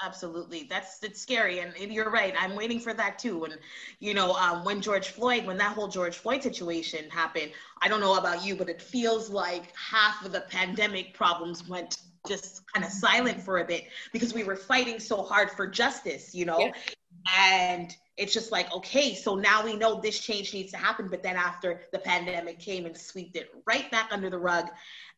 Absolutely. 0.05 0.67
That's 0.71 1.03
it's 1.03 1.21
scary. 1.21 1.59
And, 1.61 1.75
and, 1.81 1.93
you're 1.93 2.11
right. 2.11 2.35
I'm 2.39 2.55
waiting 2.55 2.79
for 2.79 2.95
that 2.95 3.19
too. 3.19 3.45
And 3.45 3.59
you 3.99 4.15
know, 4.15 4.33
um, 4.35 4.65
when 4.65 4.81
George 4.81 5.09
Floyd, 5.09 5.45
when 5.45 5.59
that 5.59 5.75
whole 5.75 5.89
George 5.89 6.17
Floyd 6.17 6.43
situation 6.43 7.11
happened, 7.11 7.51
I 7.83 7.89
don't 7.89 8.01
know 8.01 8.17
about 8.17 8.45
you, 8.45 8.55
but 8.55 8.69
it 8.69 8.81
feels 8.81 9.29
like 9.29 9.73
half 9.77 10.25
of 10.25 10.33
the 10.33 10.43
pandemic 10.43 11.15
problems 11.15 11.69
went 11.69 11.99
just 12.29 12.63
kind 12.73 12.85
of 12.85 12.93
silent 12.93 13.43
for 13.43 13.59
a 13.59 13.65
bit 13.65 13.85
because 14.13 14.35
we 14.35 14.45
were 14.45 14.57
fighting 14.57 15.01
so 15.01 15.23
hard 15.23 15.51
for 15.51 15.67
justice, 15.67 16.35
you 16.35 16.45
know? 16.45 16.59
Yeah. 16.59 16.73
And 17.37 17.97
it's 18.19 18.35
just 18.35 18.51
like, 18.51 18.71
okay, 18.75 19.15
so 19.15 19.37
now 19.37 19.65
we 19.65 19.77
know 19.77 20.01
this 20.01 20.19
change 20.19 20.53
needs 20.53 20.73
to 20.73 20.77
happen. 20.77 21.09
But 21.09 21.23
then 21.23 21.37
after 21.37 21.83
the 21.93 22.01
pandemic 22.01 22.59
came 22.59 22.85
and 22.85 22.97
swept 22.97 23.37
it 23.37 23.51
right 23.65 23.89
back 23.91 24.09
under 24.11 24.29
the 24.29 24.39
rug. 24.39 24.69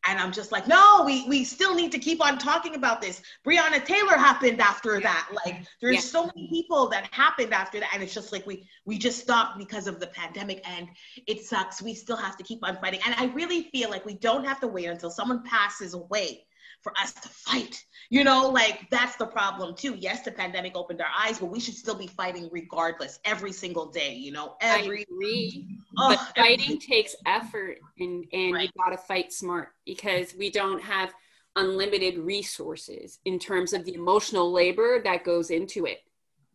And 0.07 0.19
I'm 0.19 0.31
just 0.31 0.51
like, 0.51 0.67
no, 0.67 1.03
we, 1.05 1.27
we 1.27 1.43
still 1.43 1.75
need 1.75 1.91
to 1.91 1.99
keep 1.99 2.23
on 2.23 2.37
talking 2.37 2.75
about 2.75 3.01
this. 3.01 3.21
Breonna 3.45 3.83
Taylor 3.83 4.17
happened 4.17 4.61
after 4.61 4.99
that. 4.99 5.29
Like 5.45 5.65
there's 5.81 5.95
yeah. 5.95 6.01
so 6.01 6.25
many 6.25 6.47
people 6.49 6.89
that 6.89 7.07
happened 7.11 7.53
after 7.53 7.79
that. 7.79 7.89
And 7.93 8.03
it's 8.03 8.13
just 8.13 8.31
like 8.31 8.45
we 8.45 8.67
we 8.85 8.97
just 8.97 9.19
stopped 9.19 9.57
because 9.57 9.87
of 9.87 9.99
the 9.99 10.07
pandemic 10.07 10.61
and 10.67 10.87
it 11.27 11.43
sucks. 11.43 11.81
We 11.81 11.93
still 11.95 12.17
have 12.17 12.37
to 12.37 12.43
keep 12.43 12.59
on 12.63 12.77
fighting. 12.77 12.99
And 13.05 13.15
I 13.15 13.33
really 13.33 13.63
feel 13.71 13.89
like 13.89 14.05
we 14.05 14.13
don't 14.13 14.45
have 14.45 14.59
to 14.61 14.67
wait 14.67 14.85
until 14.85 15.09
someone 15.09 15.43
passes 15.43 15.93
away 15.93 16.45
for 16.81 16.93
us 16.99 17.13
to 17.13 17.29
fight. 17.29 17.83
You 18.09 18.23
know, 18.25 18.49
like 18.49 18.87
that's 18.89 19.15
the 19.15 19.25
problem 19.25 19.73
too. 19.75 19.95
Yes, 19.95 20.21
the 20.23 20.31
pandemic 20.31 20.75
opened 20.75 21.01
our 21.01 21.11
eyes, 21.17 21.39
but 21.39 21.45
we 21.45 21.59
should 21.59 21.75
still 21.75 21.95
be 21.95 22.07
fighting 22.07 22.49
regardless 22.51 23.19
every 23.23 23.53
single 23.53 23.85
day, 23.85 24.13
you 24.13 24.31
know, 24.31 24.55
every 24.59 24.99
I 24.99 25.05
agree. 25.09 25.77
Oh, 25.97 26.09
but 26.09 26.35
fighting 26.35 26.65
every- 26.65 26.77
takes 26.77 27.15
effort 27.25 27.77
and, 27.99 28.25
and 28.33 28.53
right. 28.53 28.63
you 28.75 28.83
gotta 28.83 28.97
fight 28.97 29.31
smart 29.31 29.69
because 29.85 30.35
we 30.35 30.49
don't 30.49 30.81
have 30.81 31.13
unlimited 31.55 32.17
resources 32.17 33.19
in 33.25 33.39
terms 33.39 33.73
of 33.73 33.85
the 33.85 33.93
emotional 33.93 34.51
labor 34.51 35.01
that 35.03 35.23
goes 35.23 35.49
into 35.49 35.85
it. 35.85 35.99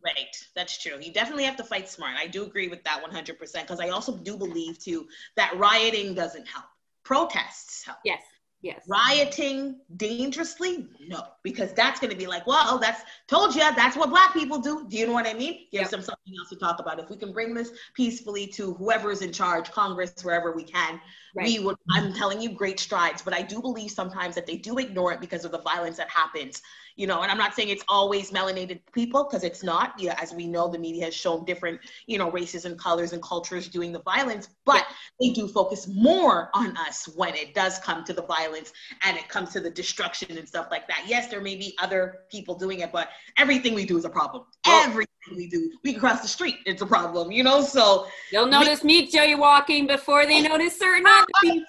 Right, 0.03 0.35
that's 0.55 0.81
true. 0.81 0.97
You 1.01 1.11
definitely 1.11 1.43
have 1.45 1.57
to 1.57 1.63
fight 1.63 1.89
smart. 1.89 2.15
I 2.17 2.27
do 2.27 2.43
agree 2.43 2.67
with 2.67 2.83
that 2.83 3.03
100% 3.03 3.37
because 3.37 3.79
I 3.79 3.89
also 3.89 4.15
do 4.15 4.37
believe 4.37 4.79
too 4.79 5.07
that 5.35 5.57
rioting 5.57 6.13
doesn't 6.13 6.47
help. 6.47 6.65
Protests 7.03 7.83
help. 7.85 7.97
Yes. 8.05 8.21
Yes. 8.61 8.83
Rioting 8.87 9.79
dangerously? 9.97 10.87
No, 11.07 11.23
because 11.43 11.73
that's 11.73 11.99
going 11.99 12.09
to 12.09 12.17
be 12.17 12.25
like, 12.25 12.47
well, 12.47 12.79
that's 12.79 13.01
told 13.27 13.53
you 13.53 13.61
that's 13.75 13.95
what 13.95 14.09
black 14.09 14.33
people 14.33 14.57
do. 14.57 14.87
Do 14.89 14.97
you 14.97 15.05
know 15.05 15.13
what 15.13 15.27
I 15.27 15.33
mean? 15.33 15.67
Gives 15.71 15.83
yep. 15.83 15.91
them 15.91 16.01
something 16.01 16.33
else 16.39 16.49
to 16.49 16.55
talk 16.55 16.79
about. 16.79 16.99
If 16.99 17.09
we 17.09 17.17
can 17.17 17.31
bring 17.31 17.53
this 17.53 17.71
peacefully 17.93 18.47
to 18.47 18.73
whoever 18.73 19.11
is 19.11 19.21
in 19.21 19.31
charge, 19.31 19.71
Congress, 19.71 20.13
wherever 20.23 20.53
we 20.53 20.63
can, 20.63 20.99
right. 21.37 21.47
we 21.47 21.59
would. 21.59 21.77
I'm 21.91 22.13
telling 22.13 22.41
you, 22.41 22.49
great 22.49 22.79
strides. 22.79 23.21
But 23.21 23.33
I 23.33 23.41
do 23.41 23.61
believe 23.61 23.91
sometimes 23.91 24.35
that 24.35 24.45
they 24.45 24.57
do 24.57 24.77
ignore 24.77 25.13
it 25.13 25.21
because 25.21 25.45
of 25.45 25.51
the 25.51 25.61
violence 25.61 25.97
that 25.97 26.09
happens 26.09 26.61
you 26.97 27.07
know 27.07 27.21
and 27.21 27.31
i'm 27.31 27.37
not 27.37 27.53
saying 27.53 27.69
it's 27.69 27.83
always 27.87 28.31
melanated 28.31 28.79
people 28.91 29.23
because 29.23 29.43
it's 29.43 29.63
not 29.63 29.93
yeah 29.97 30.17
as 30.21 30.33
we 30.33 30.47
know 30.47 30.67
the 30.67 30.77
media 30.77 31.05
has 31.05 31.13
shown 31.13 31.45
different 31.45 31.79
you 32.07 32.17
know 32.17 32.29
races 32.31 32.65
and 32.65 32.77
colors 32.77 33.13
and 33.13 33.21
cultures 33.21 33.69
doing 33.69 33.93
the 33.93 34.01
violence 34.01 34.49
but 34.65 34.85
yeah. 34.89 34.95
they 35.21 35.29
do 35.33 35.47
focus 35.47 35.87
more 35.87 36.49
on 36.53 36.75
us 36.77 37.07
when 37.15 37.33
it 37.35 37.53
does 37.53 37.79
come 37.79 38.03
to 38.03 38.13
the 38.13 38.23
violence 38.23 38.73
and 39.03 39.15
it 39.15 39.29
comes 39.29 39.53
to 39.53 39.59
the 39.59 39.69
destruction 39.69 40.37
and 40.37 40.47
stuff 40.47 40.67
like 40.69 40.87
that 40.87 41.03
yes 41.07 41.27
there 41.27 41.41
may 41.41 41.55
be 41.55 41.75
other 41.79 42.19
people 42.29 42.55
doing 42.55 42.79
it 42.79 42.91
but 42.91 43.09
everything 43.37 43.73
we 43.73 43.85
do 43.85 43.97
is 43.97 44.03
a 44.03 44.09
problem 44.09 44.43
Oh. 44.65 44.83
Everything 44.85 45.07
we 45.35 45.47
do, 45.47 45.71
we 45.83 45.91
can 45.91 45.99
cross 45.99 46.21
the 46.21 46.27
street. 46.27 46.57
It's 46.65 46.81
a 46.81 46.85
problem, 46.85 47.31
you 47.31 47.43
know. 47.43 47.61
So 47.61 48.07
they'll 48.31 48.47
notice 48.47 48.83
we, 48.83 49.01
me 49.01 49.11
jaywalking 49.11 49.87
before 49.87 50.25
they 50.25 50.41
notice 50.41 50.77
certain 50.77 51.05
other 51.07 51.25
people. 51.41 51.61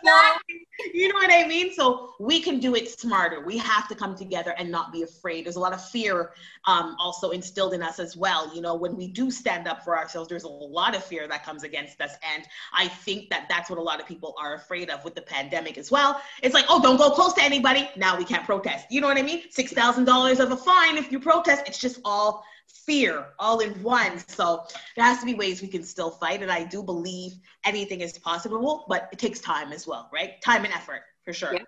You 0.94 1.08
know 1.08 1.16
what 1.16 1.32
I 1.32 1.46
mean? 1.46 1.72
So 1.72 2.14
we 2.20 2.40
can 2.40 2.60
do 2.60 2.76
it 2.76 2.88
smarter. 2.88 3.44
We 3.44 3.58
have 3.58 3.88
to 3.88 3.94
come 3.94 4.14
together 4.16 4.54
and 4.58 4.70
not 4.70 4.92
be 4.92 5.02
afraid. 5.02 5.44
There's 5.44 5.56
a 5.56 5.60
lot 5.60 5.72
of 5.72 5.84
fear 5.84 6.32
um, 6.66 6.96
also 7.00 7.30
instilled 7.30 7.74
in 7.74 7.82
us 7.82 7.98
as 7.98 8.16
well. 8.16 8.54
You 8.54 8.60
know, 8.60 8.76
when 8.76 8.96
we 8.96 9.08
do 9.08 9.30
stand 9.30 9.66
up 9.66 9.82
for 9.82 9.98
ourselves, 9.98 10.28
there's 10.28 10.44
a 10.44 10.48
lot 10.48 10.94
of 10.94 11.04
fear 11.04 11.26
that 11.26 11.44
comes 11.44 11.64
against 11.64 12.00
us, 12.00 12.12
and 12.34 12.44
I 12.72 12.88
think 12.88 13.28
that 13.30 13.46
that's 13.48 13.70
what 13.70 13.78
a 13.78 13.82
lot 13.82 14.00
of 14.00 14.06
people 14.06 14.34
are 14.40 14.54
afraid 14.54 14.90
of 14.90 15.04
with 15.04 15.14
the 15.14 15.22
pandemic 15.22 15.78
as 15.78 15.90
well. 15.90 16.20
It's 16.42 16.54
like, 16.54 16.66
oh, 16.68 16.80
don't 16.80 16.96
go 16.96 17.10
close 17.10 17.32
to 17.34 17.42
anybody. 17.42 17.88
Now 17.96 18.16
we 18.16 18.24
can't 18.24 18.44
protest. 18.44 18.86
You 18.90 19.00
know 19.00 19.08
what 19.08 19.18
I 19.18 19.22
mean? 19.22 19.42
Six 19.50 19.72
thousand 19.72 20.04
dollars 20.04 20.38
of 20.38 20.52
a 20.52 20.56
fine 20.56 20.96
if 20.96 21.10
you 21.10 21.18
protest. 21.18 21.64
It's 21.66 21.78
just 21.78 22.00
all 22.04 22.44
fear 22.68 23.26
all 23.38 23.60
in 23.60 23.82
one. 23.82 24.18
So 24.28 24.64
there 24.96 25.04
has 25.04 25.20
to 25.20 25.26
be 25.26 25.34
ways 25.34 25.62
we 25.62 25.68
can 25.68 25.82
still 25.82 26.10
fight. 26.10 26.42
And 26.42 26.50
I 26.50 26.64
do 26.64 26.82
believe 26.82 27.32
anything 27.64 28.00
is 28.00 28.18
possible, 28.18 28.84
but 28.88 29.08
it 29.12 29.18
takes 29.18 29.40
time 29.40 29.72
as 29.72 29.86
well, 29.86 30.08
right? 30.12 30.40
Time 30.42 30.64
and 30.64 30.72
effort 30.72 31.02
for 31.24 31.32
sure. 31.32 31.52
Yeah. 31.54 31.62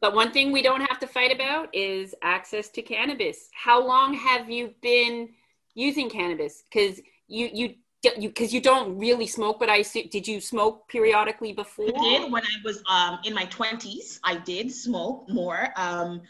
But 0.00 0.14
one 0.14 0.30
thing 0.30 0.52
we 0.52 0.62
don't 0.62 0.82
have 0.82 1.00
to 1.00 1.06
fight 1.06 1.32
about 1.34 1.74
is 1.74 2.14
access 2.22 2.68
to 2.70 2.82
cannabis. 2.82 3.48
How 3.52 3.84
long 3.84 4.14
have 4.14 4.48
you 4.48 4.72
been 4.80 5.30
using 5.74 6.08
cannabis? 6.08 6.62
Because 6.70 7.00
you 7.26 7.50
you 7.52 7.74
you 8.16 8.28
because 8.28 8.52
you 8.52 8.60
don't 8.60 8.98
really 8.98 9.26
smoke, 9.26 9.58
but 9.58 9.68
I 9.68 9.82
did 9.82 10.28
you 10.28 10.40
smoke 10.40 10.88
periodically 10.88 11.52
before? 11.52 11.88
I 11.88 12.18
did 12.18 12.32
when 12.32 12.42
I 12.42 12.56
was 12.64 12.82
um, 12.88 13.18
in 13.24 13.34
my 13.34 13.46
twenties. 13.46 14.20
I 14.22 14.36
did 14.36 14.70
smoke 14.70 15.28
more. 15.28 15.68
Um, 15.76 16.22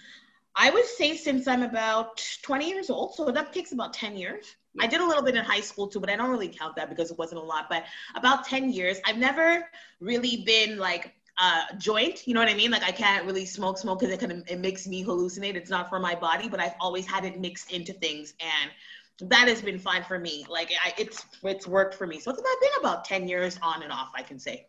I 0.56 0.70
would 0.70 0.87
say 0.87 1.16
since 1.16 1.49
I'm 1.49 1.62
about 1.62 2.25
20 2.42 2.68
years 2.68 2.90
old, 2.90 3.14
so 3.14 3.30
that 3.30 3.52
takes 3.52 3.73
about 3.73 3.92
10 3.92 4.16
years. 4.16 4.56
I 4.80 4.87
did 4.87 5.00
a 5.00 5.06
little 5.06 5.23
bit 5.23 5.37
in 5.37 5.44
high 5.44 5.61
school 5.61 5.87
too, 5.87 6.00
but 6.00 6.11
I 6.11 6.16
don't 6.16 6.30
really 6.30 6.49
count 6.49 6.76
that 6.76 6.88
because 6.88 7.11
it 7.11 7.18
wasn't 7.18 7.40
a 7.40 7.44
lot. 7.44 7.66
But 7.68 7.84
about 8.14 8.44
10 8.44 8.73
years, 8.73 8.99
I've 9.04 9.18
never 9.18 9.68
really 10.00 10.42
been 10.44 10.78
like 10.78 11.14
a 11.38 11.76
joint. 11.78 12.26
You 12.26 12.34
know 12.34 12.40
what 12.40 12.49
I 12.49 12.54
mean? 12.54 12.70
Like 12.70 12.82
I 12.82 12.92
can't 12.92 13.25
really 13.25 13.46
smoke 13.46 13.78
smoke 13.78 14.00
because 14.00 14.14
it 14.14 14.20
kind 14.20 14.32
of 14.32 14.42
it 14.49 14.58
makes 14.58 14.87
me 14.87 15.04
hallucinate. 15.04 15.54
It's 15.54 15.70
not 15.70 15.88
for 15.88 15.99
my 15.99 16.14
body, 16.14 16.49
but 16.49 16.61
I've 16.61 16.75
always 16.80 17.06
had 17.06 17.25
it 17.25 17.40
mixed 17.40 17.73
into 17.73 17.92
things, 17.92 18.34
and 18.40 19.30
that 19.30 19.49
has 19.49 19.62
been 19.62 19.78
fine 19.78 20.02
for 20.02 20.18
me. 20.18 20.44
Like 20.49 20.73
I, 20.84 20.92
it's 20.99 21.25
it's 21.42 21.66
worked 21.66 21.94
for 21.94 22.06
me. 22.06 22.18
So 22.18 22.30
it's 22.30 22.40
about 22.40 22.61
been 22.61 22.80
about 22.80 23.04
10 23.04 23.28
years 23.28 23.58
on 23.62 23.82
and 23.82 23.92
off, 23.92 24.11
I 24.14 24.23
can 24.23 24.38
say. 24.38 24.66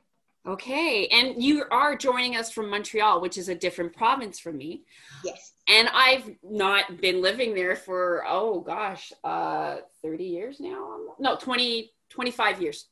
Okay, 0.48 1.08
and 1.08 1.42
you 1.44 1.66
are 1.72 1.96
joining 1.96 2.36
us 2.36 2.52
from 2.52 2.70
Montreal, 2.70 3.20
which 3.22 3.40
is 3.40 3.50
a 3.50 3.56
different 3.56 3.96
province 3.96 4.38
from 4.40 4.58
me. 4.58 4.84
Yes 5.24 5.55
and 5.68 5.90
I've 5.94 6.30
not 6.44 7.02
been 7.02 7.22
living 7.22 7.54
there 7.54 7.76
for 7.76 8.24
oh 8.28 8.62
gosh, 8.62 9.12
uh 9.24 9.78
30 10.02 10.24
years 10.24 10.60
now. 10.60 10.98
No, 11.20 11.36
20 11.38 11.92
25 12.10 12.62
years. 12.62 12.88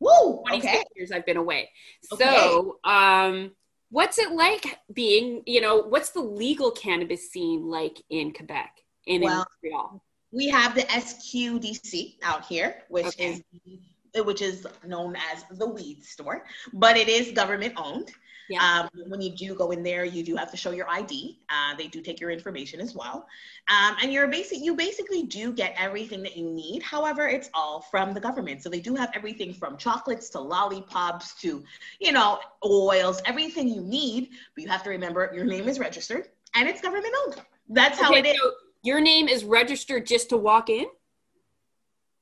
Woo! 0.00 0.42
26 0.46 0.66
okay. 0.66 0.84
years 0.96 1.12
I've 1.12 1.26
been 1.26 1.36
away. 1.36 1.70
Okay. 2.12 2.24
So, 2.24 2.78
um 2.84 3.52
what's 3.90 4.18
it 4.18 4.32
like 4.32 4.78
being, 4.92 5.42
you 5.46 5.60
know, 5.60 5.76
what's 5.76 6.10
the 6.10 6.20
legal 6.20 6.70
cannabis 6.70 7.30
scene 7.30 7.68
like 7.68 8.02
in 8.08 8.32
Quebec 8.32 8.72
in 9.06 9.22
well, 9.22 9.46
Montreal? 9.62 10.02
We 10.32 10.48
have 10.48 10.74
the 10.74 10.82
SQDC 10.82 12.16
out 12.22 12.44
here, 12.46 12.82
which 12.88 13.06
okay. 13.06 13.32
is 13.32 13.42
which 14.24 14.42
is 14.42 14.66
known 14.86 15.16
as 15.32 15.44
the 15.58 15.66
weed 15.66 16.04
store, 16.04 16.44
but 16.74 16.96
it 16.96 17.08
is 17.08 17.32
government 17.32 17.74
owned. 17.76 18.10
Yeah. 18.48 18.88
Um, 18.94 19.08
when 19.08 19.20
you 19.20 19.34
do 19.34 19.54
go 19.54 19.70
in 19.70 19.82
there, 19.82 20.04
you 20.04 20.22
do 20.22 20.36
have 20.36 20.50
to 20.50 20.56
show 20.56 20.72
your 20.72 20.88
ID. 20.88 21.38
Uh, 21.48 21.74
they 21.76 21.86
do 21.86 22.02
take 22.02 22.20
your 22.20 22.30
information 22.30 22.80
as 22.80 22.94
well, 22.94 23.26
um, 23.68 23.96
and 24.02 24.12
you're 24.12 24.26
basic. 24.28 24.58
You 24.60 24.74
basically 24.74 25.22
do 25.22 25.52
get 25.52 25.74
everything 25.78 26.22
that 26.22 26.36
you 26.36 26.50
need. 26.50 26.82
However, 26.82 27.28
it's 27.28 27.50
all 27.54 27.80
from 27.80 28.12
the 28.12 28.20
government, 28.20 28.62
so 28.62 28.68
they 28.68 28.80
do 28.80 28.94
have 28.94 29.10
everything 29.14 29.54
from 29.54 29.76
chocolates 29.76 30.28
to 30.30 30.40
lollipops 30.40 31.34
to, 31.42 31.62
you 32.00 32.12
know, 32.12 32.40
oils, 32.64 33.22
everything 33.24 33.68
you 33.68 33.80
need. 33.80 34.30
But 34.54 34.64
you 34.64 34.70
have 34.70 34.82
to 34.84 34.90
remember 34.90 35.30
your 35.34 35.44
name 35.44 35.68
is 35.68 35.78
registered 35.78 36.28
and 36.54 36.68
it's 36.68 36.80
government 36.80 37.14
owned. 37.26 37.40
That's 37.68 37.98
how 37.98 38.12
it 38.12 38.26
is. 38.26 38.36
So 38.36 38.52
your 38.82 39.00
name 39.00 39.28
is 39.28 39.44
registered 39.44 40.06
just 40.06 40.28
to 40.30 40.36
walk 40.36 40.68
in. 40.68 40.86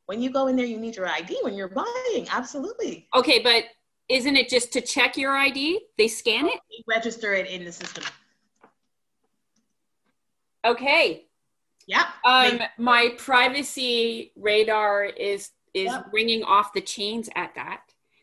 When 0.06 0.20
you 0.20 0.30
go 0.30 0.48
in 0.48 0.56
there, 0.56 0.66
you 0.66 0.78
need 0.78 0.96
your 0.96 1.08
ID 1.08 1.38
when 1.42 1.54
you're 1.54 1.68
buying. 1.68 2.28
Absolutely. 2.30 3.08
Okay, 3.14 3.40
but 3.42 3.64
isn't 4.10 4.36
it 4.36 4.48
just 4.48 4.72
to 4.72 4.80
check 4.80 5.16
your 5.16 5.36
ID? 5.36 5.80
They 5.96 6.08
scan 6.08 6.46
it? 6.46 6.60
register 6.86 7.32
it 7.32 7.48
in 7.48 7.64
the 7.64 7.72
system. 7.72 8.04
Okay. 10.64 11.26
Yeah. 11.86 12.06
Um, 12.24 12.60
my 12.76 13.14
privacy 13.16 14.32
radar 14.36 15.04
is 15.04 15.50
is 15.72 15.86
yep. 15.86 16.06
ringing 16.12 16.42
off 16.42 16.72
the 16.72 16.80
chains 16.80 17.28
at 17.36 17.54
that. 17.54 17.82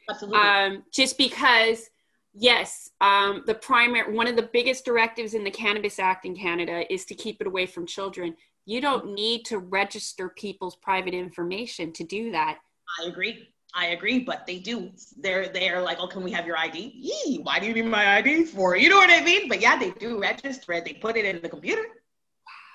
Absolutely. 0.10 0.40
Um, 0.40 0.84
just 0.92 1.18
because, 1.18 1.90
yes, 2.34 2.92
um, 3.00 3.44
the 3.48 3.56
primary 3.56 4.14
one 4.14 4.28
of 4.28 4.36
the 4.36 4.50
biggest 4.54 4.84
directives 4.86 5.34
in 5.34 5.44
the 5.44 5.52
Cannabis 5.52 6.00
Act 6.00 6.26
in 6.26 6.36
Canada 6.36 6.92
is 6.94 7.06
to 7.06 7.16
keep 7.16 7.40
it 7.40 7.48
away 7.48 7.66
from 7.66 7.86
children. 7.86 8.36
You 8.66 8.82
don't 8.82 9.14
need 9.14 9.46
to 9.46 9.60
register 9.60 10.30
people's 10.30 10.76
private 10.76 11.14
information 11.14 11.94
to 11.94 12.04
do 12.04 12.32
that. 12.32 12.60
I 13.02 13.08
agree. 13.08 13.48
I 13.78 13.90
agree, 13.90 14.20
but 14.20 14.48
they 14.48 14.58
do. 14.58 14.92
They're 15.18 15.50
they're 15.50 15.82
like, 15.82 16.00
oh, 16.00 16.08
can 16.08 16.24
we 16.24 16.32
have 16.32 16.48
your 16.48 16.58
ID? 16.58 16.94
Yee, 16.96 17.42
why 17.44 17.60
do 17.60 17.68
you 17.68 17.74
need 17.76 17.86
my 17.86 18.18
ID 18.18 18.46
for? 18.46 18.76
You 18.76 18.90
know 18.90 18.98
what 18.98 19.12
I 19.12 19.24
mean? 19.24 19.48
But 19.48 19.62
yeah, 19.62 19.78
they 19.78 19.92
do 19.92 20.20
register 20.20 20.74
it. 20.74 20.84
They 20.84 20.94
put 20.94 21.16
it 21.16 21.26
in 21.26 21.42
the 21.44 21.48
computer. 21.48 21.84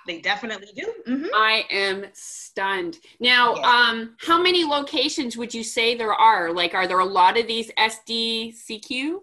They 0.06 0.20
definitely 0.20 0.68
do. 0.76 0.92
Mm-hmm. 1.08 1.26
I 1.34 1.64
am 1.70 2.04
stunned. 2.12 2.98
Now, 3.18 3.56
yeah. 3.56 3.66
um, 3.66 4.16
how 4.20 4.40
many 4.40 4.64
locations 4.64 5.36
would 5.36 5.52
you 5.52 5.64
say 5.64 5.96
there 5.96 6.14
are? 6.14 6.52
Like, 6.52 6.72
are 6.72 6.86
there 6.86 7.00
a 7.00 7.04
lot 7.04 7.36
of 7.38 7.48
these 7.48 7.70
SDCQ? 7.78 9.16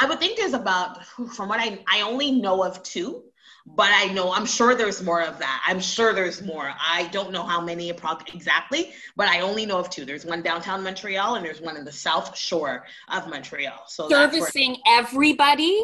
I 0.00 0.06
would 0.06 0.20
think 0.20 0.36
there's 0.36 0.54
about, 0.54 1.04
from 1.06 1.48
what 1.48 1.60
I 1.60 1.78
I 1.90 2.02
only 2.02 2.32
know 2.32 2.62
of 2.64 2.82
two 2.82 3.22
but 3.66 3.90
I 3.92 4.12
know 4.12 4.32
I'm 4.32 4.46
sure 4.46 4.74
there's 4.74 5.02
more 5.02 5.22
of 5.22 5.38
that. 5.38 5.62
I'm 5.66 5.80
sure 5.80 6.12
there's 6.12 6.42
more. 6.42 6.72
I 6.78 7.08
don't 7.12 7.32
know 7.32 7.42
how 7.42 7.60
many 7.60 7.90
exactly, 7.90 8.92
but 9.16 9.28
I 9.28 9.40
only 9.40 9.64
know 9.64 9.78
of 9.78 9.88
two. 9.88 10.04
There's 10.04 10.24
one 10.24 10.42
downtown 10.42 10.82
Montreal 10.82 11.36
and 11.36 11.44
there's 11.44 11.60
one 11.60 11.76
in 11.76 11.84
the 11.84 11.92
South 11.92 12.36
Shore 12.36 12.84
of 13.08 13.28
Montreal. 13.28 13.84
So 13.88 14.08
servicing 14.08 14.76
everybody. 14.86 15.82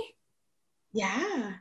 Yeah. 0.93 1.53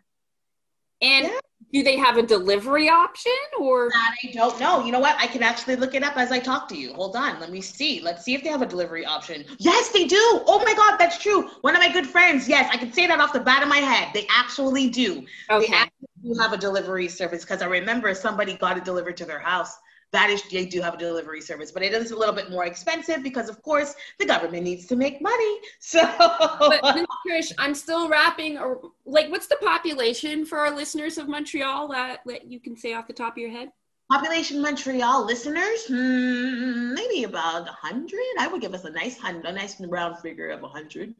And 1.02 1.28
yeah. 1.28 1.40
do 1.72 1.84
they 1.84 1.96
have 1.96 2.18
a 2.18 2.24
delivery 2.24 2.90
option 2.90 3.32
or 3.58 3.90
that 3.90 4.16
I 4.22 4.32
don't 4.34 4.60
know. 4.60 4.84
You 4.84 4.92
know 4.92 5.00
what? 5.00 5.16
I 5.18 5.28
can 5.28 5.42
actually 5.42 5.78
look 5.78 5.96
it 5.96 6.04
up 6.04 6.18
as 6.18 6.34
I 6.34 6.40
talk 6.40 6.68
to 6.70 6.76
you. 6.76 6.94
Hold 6.94 7.16
on. 7.16 7.40
Let 7.40 7.52
me 7.52 7.62
see. 7.62 8.02
Let's 8.02 8.26
see 8.26 8.36
if 8.36 8.44
they 8.44 8.50
have 8.50 8.62
a 8.62 8.66
delivery 8.66 9.06
option. 9.06 9.46
Yes, 9.60 9.90
they 9.90 10.06
do. 10.06 10.18
Oh 10.46 10.62
my 10.66 10.74
god, 10.74 10.98
that's 10.98 11.18
true. 11.18 11.50
One 11.62 11.76
of 11.76 11.82
my 11.82 11.92
good 11.94 12.06
friends. 12.06 12.50
Yes, 12.50 12.70
I 12.74 12.78
can 12.78 12.92
say 12.92 13.08
that 13.08 13.22
off 13.22 13.32
the 13.32 13.40
bat 13.40 13.64
of 13.64 13.70
my 13.70 13.78
head. 13.78 14.10
They 14.14 14.28
actually 14.30 14.90
do. 14.90 15.26
Okay. 15.50 15.68
They 15.68 15.74
actually 15.74 16.09
do 16.24 16.34
have 16.40 16.54
a 16.54 16.58
delivery 16.58 17.08
service 17.08 17.44
because 17.44 17.62
I 17.62 17.66
remember 17.66 18.14
somebody 18.14 18.56
got 18.56 18.78
it 18.78 18.86
delivered 18.86 19.18
to 19.18 19.26
their 19.26 19.40
house. 19.40 19.76
That 20.12 20.32
is 20.32 20.42
they 20.52 20.66
do 20.66 20.82
have 20.82 20.96
a 20.96 20.98
delivery 20.98 21.42
service 21.42 21.72
but 21.72 21.84
it 21.84 21.94
is 21.94 22.12
a 22.12 22.16
little 22.16 22.34
bit 22.34 22.50
more 22.50 22.66
expensive 22.66 23.22
because 23.22 23.48
of 23.48 23.62
course 23.62 23.94
the 24.18 24.26
government 24.26 24.64
needs 24.64 24.86
to 24.88 24.96
make 24.96 25.22
money. 25.22 25.60
So 25.80 26.02
but 26.18 26.82
Trish, 27.28 27.52
i'm 27.58 27.76
still 27.76 28.10
wrapping 28.10 28.58
or 28.58 28.82
like 29.06 29.30
what's 29.30 29.48
the 29.48 29.58
population 29.58 30.46
for 30.46 30.60
our 30.60 30.72
listeners 30.76 31.18
of 31.18 31.28
montreal 31.28 31.88
that, 31.90 32.22
that 32.26 32.46
you 32.46 32.60
can 32.60 32.76
say 32.76 32.94
off 32.94 33.08
the 33.08 33.14
top 33.14 33.34
of 33.34 33.38
your 33.38 33.52
head? 33.52 33.70
Population 34.12 34.60
montreal 34.62 35.24
listeners? 35.26 35.86
Hmm, 35.88 36.96
maybe 36.96 37.24
about 37.24 37.66
100 37.66 38.20
i 38.40 38.48
would 38.48 38.62
give 38.62 38.74
us 38.74 38.86
a 38.86 38.90
nice 38.90 39.18
hundred 39.18 39.46
a 39.46 39.52
nice 39.52 39.80
round 39.80 40.18
figure 40.20 40.50
of 40.50 40.62
100 40.62 41.14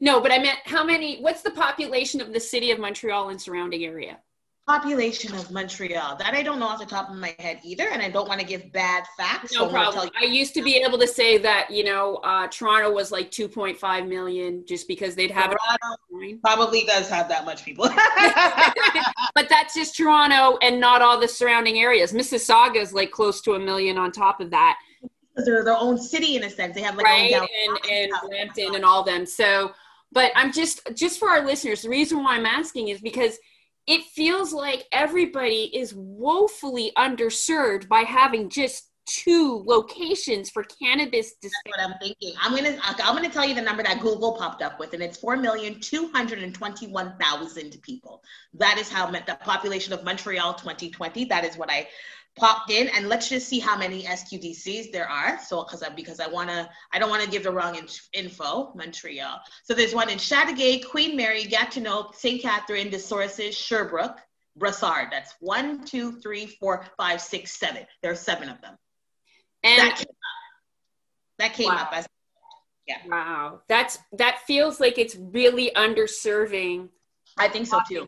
no 0.00 0.20
but 0.20 0.30
i 0.30 0.38
meant 0.38 0.58
how 0.64 0.84
many 0.84 1.20
what's 1.22 1.40
the 1.42 1.50
population 1.50 2.20
of 2.20 2.32
the 2.34 2.40
city 2.40 2.70
of 2.70 2.78
montreal 2.78 3.30
and 3.30 3.40
surrounding 3.40 3.84
area 3.84 4.18
population 4.66 5.34
of 5.34 5.50
Montreal? 5.50 6.16
That 6.16 6.34
I 6.34 6.42
don't 6.42 6.58
know 6.58 6.66
off 6.66 6.80
the 6.80 6.86
top 6.86 7.10
of 7.10 7.16
my 7.16 7.34
head 7.38 7.60
either, 7.62 7.88
and 7.88 8.00
I 8.02 8.10
don't 8.10 8.28
want 8.28 8.40
to 8.40 8.46
give 8.46 8.72
bad 8.72 9.04
facts. 9.16 9.52
No 9.54 9.66
so 9.66 9.70
problem. 9.70 10.10
I 10.20 10.24
used 10.24 10.54
to 10.54 10.62
be 10.62 10.76
able 10.76 10.98
to 10.98 11.06
say 11.06 11.38
that 11.38 11.70
you 11.70 11.84
know 11.84 12.16
uh, 12.16 12.46
Toronto 12.48 12.92
was 12.92 13.12
like 13.12 13.30
2.5 13.30 14.08
million 14.08 14.64
just 14.66 14.88
because 14.88 15.14
they'd 15.14 15.30
have 15.30 15.50
Toronto 15.50 15.96
it. 16.22 16.42
Probably 16.42 16.84
does 16.84 17.08
have 17.08 17.28
that 17.28 17.44
much 17.44 17.64
people, 17.64 17.84
but 19.34 19.48
that's 19.48 19.74
just 19.74 19.96
Toronto 19.96 20.58
and 20.62 20.80
not 20.80 21.02
all 21.02 21.18
the 21.18 21.28
surrounding 21.28 21.78
areas. 21.78 22.12
Mississauga 22.12 22.76
is 22.76 22.92
like 22.92 23.10
close 23.10 23.40
to 23.42 23.52
a 23.54 23.58
million 23.58 23.98
on 23.98 24.12
top 24.12 24.40
of 24.40 24.50
that. 24.50 24.78
They're 25.36 25.64
their 25.64 25.76
own 25.76 25.98
city 25.98 26.36
in 26.36 26.44
a 26.44 26.50
sense. 26.50 26.74
They 26.74 26.82
have 26.82 26.96
like 26.96 27.06
right 27.06 27.32
and 27.32 27.78
and 27.90 28.12
Brampton 28.28 28.76
and 28.76 28.84
all 28.84 29.02
them. 29.02 29.26
So, 29.26 29.72
but 30.12 30.30
I'm 30.36 30.52
just 30.52 30.80
just 30.94 31.18
for 31.18 31.28
our 31.28 31.44
listeners. 31.44 31.82
The 31.82 31.88
reason 31.88 32.22
why 32.22 32.36
I'm 32.36 32.46
asking 32.46 32.88
is 32.88 33.00
because 33.00 33.38
it 33.86 34.02
feels 34.04 34.52
like 34.52 34.86
everybody 34.92 35.70
is 35.74 35.94
woefully 35.94 36.92
underserved 36.96 37.88
by 37.88 38.00
having 38.00 38.48
just 38.48 38.90
two 39.06 39.62
locations 39.66 40.48
for 40.48 40.64
cannabis 40.64 41.34
That's 41.42 41.54
what 41.66 41.80
I'm 41.80 41.94
thinking. 42.00 42.32
I'm 42.40 42.54
gonna 42.56 42.78
I'm 42.82 43.14
gonna 43.14 43.28
tell 43.28 43.46
you 43.46 43.54
the 43.54 43.62
number 43.62 43.82
that 43.82 44.00
Google 44.00 44.32
popped 44.32 44.62
up 44.62 44.78
with, 44.80 44.94
and 44.94 45.02
it's 45.02 45.18
four 45.18 45.36
million 45.36 45.80
two 45.80 46.08
hundred 46.08 46.42
and 46.42 46.54
twenty-one 46.54 47.14
thousand 47.20 47.76
people. 47.82 48.22
That 48.54 48.78
is 48.78 48.88
how 48.88 49.10
the 49.10 49.38
population 49.42 49.92
of 49.92 50.04
Montreal 50.04 50.54
2020. 50.54 51.26
That 51.26 51.44
is 51.44 51.56
what 51.56 51.70
I 51.70 51.88
popped 52.36 52.70
in, 52.70 52.88
and 52.88 53.08
let's 53.08 53.28
just 53.28 53.48
see 53.48 53.58
how 53.58 53.76
many 53.76 54.02
SQDCs 54.02 54.90
there 54.92 55.08
are. 55.08 55.38
So 55.42 55.62
because 55.64 55.82
I 55.82 55.88
because 55.90 56.20
I 56.20 56.26
wanna 56.26 56.68
I 56.92 56.98
don't 56.98 57.10
want 57.10 57.22
to 57.22 57.30
give 57.30 57.44
the 57.44 57.52
wrong 57.52 57.76
in, 57.76 57.86
info. 58.12 58.72
Montreal. 58.74 59.40
So 59.64 59.74
there's 59.74 59.94
one 59.94 60.10
in 60.10 60.18
Chateauguay, 60.18 60.84
Queen 60.84 61.16
Mary, 61.16 61.44
Gatineau, 61.44 62.10
St. 62.14 62.40
Catherine, 62.42 62.90
Des 62.90 62.98
Sources, 62.98 63.54
Sherbrooke. 63.56 64.20
Brossard. 64.56 65.10
That's 65.10 65.34
one, 65.40 65.84
two, 65.84 66.12
three, 66.20 66.46
four, 66.46 66.86
five, 66.96 67.20
six, 67.20 67.58
seven. 67.58 67.84
There 68.02 68.12
are 68.12 68.14
seven 68.14 68.48
of 68.48 68.60
them. 68.60 68.76
And 69.64 69.80
that 69.80 69.96
came 69.96 70.06
up, 70.06 71.38
that 71.38 71.54
came 71.54 71.68
Wow. 71.68 71.82
up 71.82 71.92
as 71.92 72.06
wow, 73.06 73.60
that's 73.66 73.98
that 74.12 74.40
feels 74.46 74.78
like 74.78 74.98
it's 74.98 75.16
really 75.16 75.72
underserving 75.74 76.90
I 77.36 77.48
think 77.48 77.66
so 77.66 77.80
too. 77.88 78.06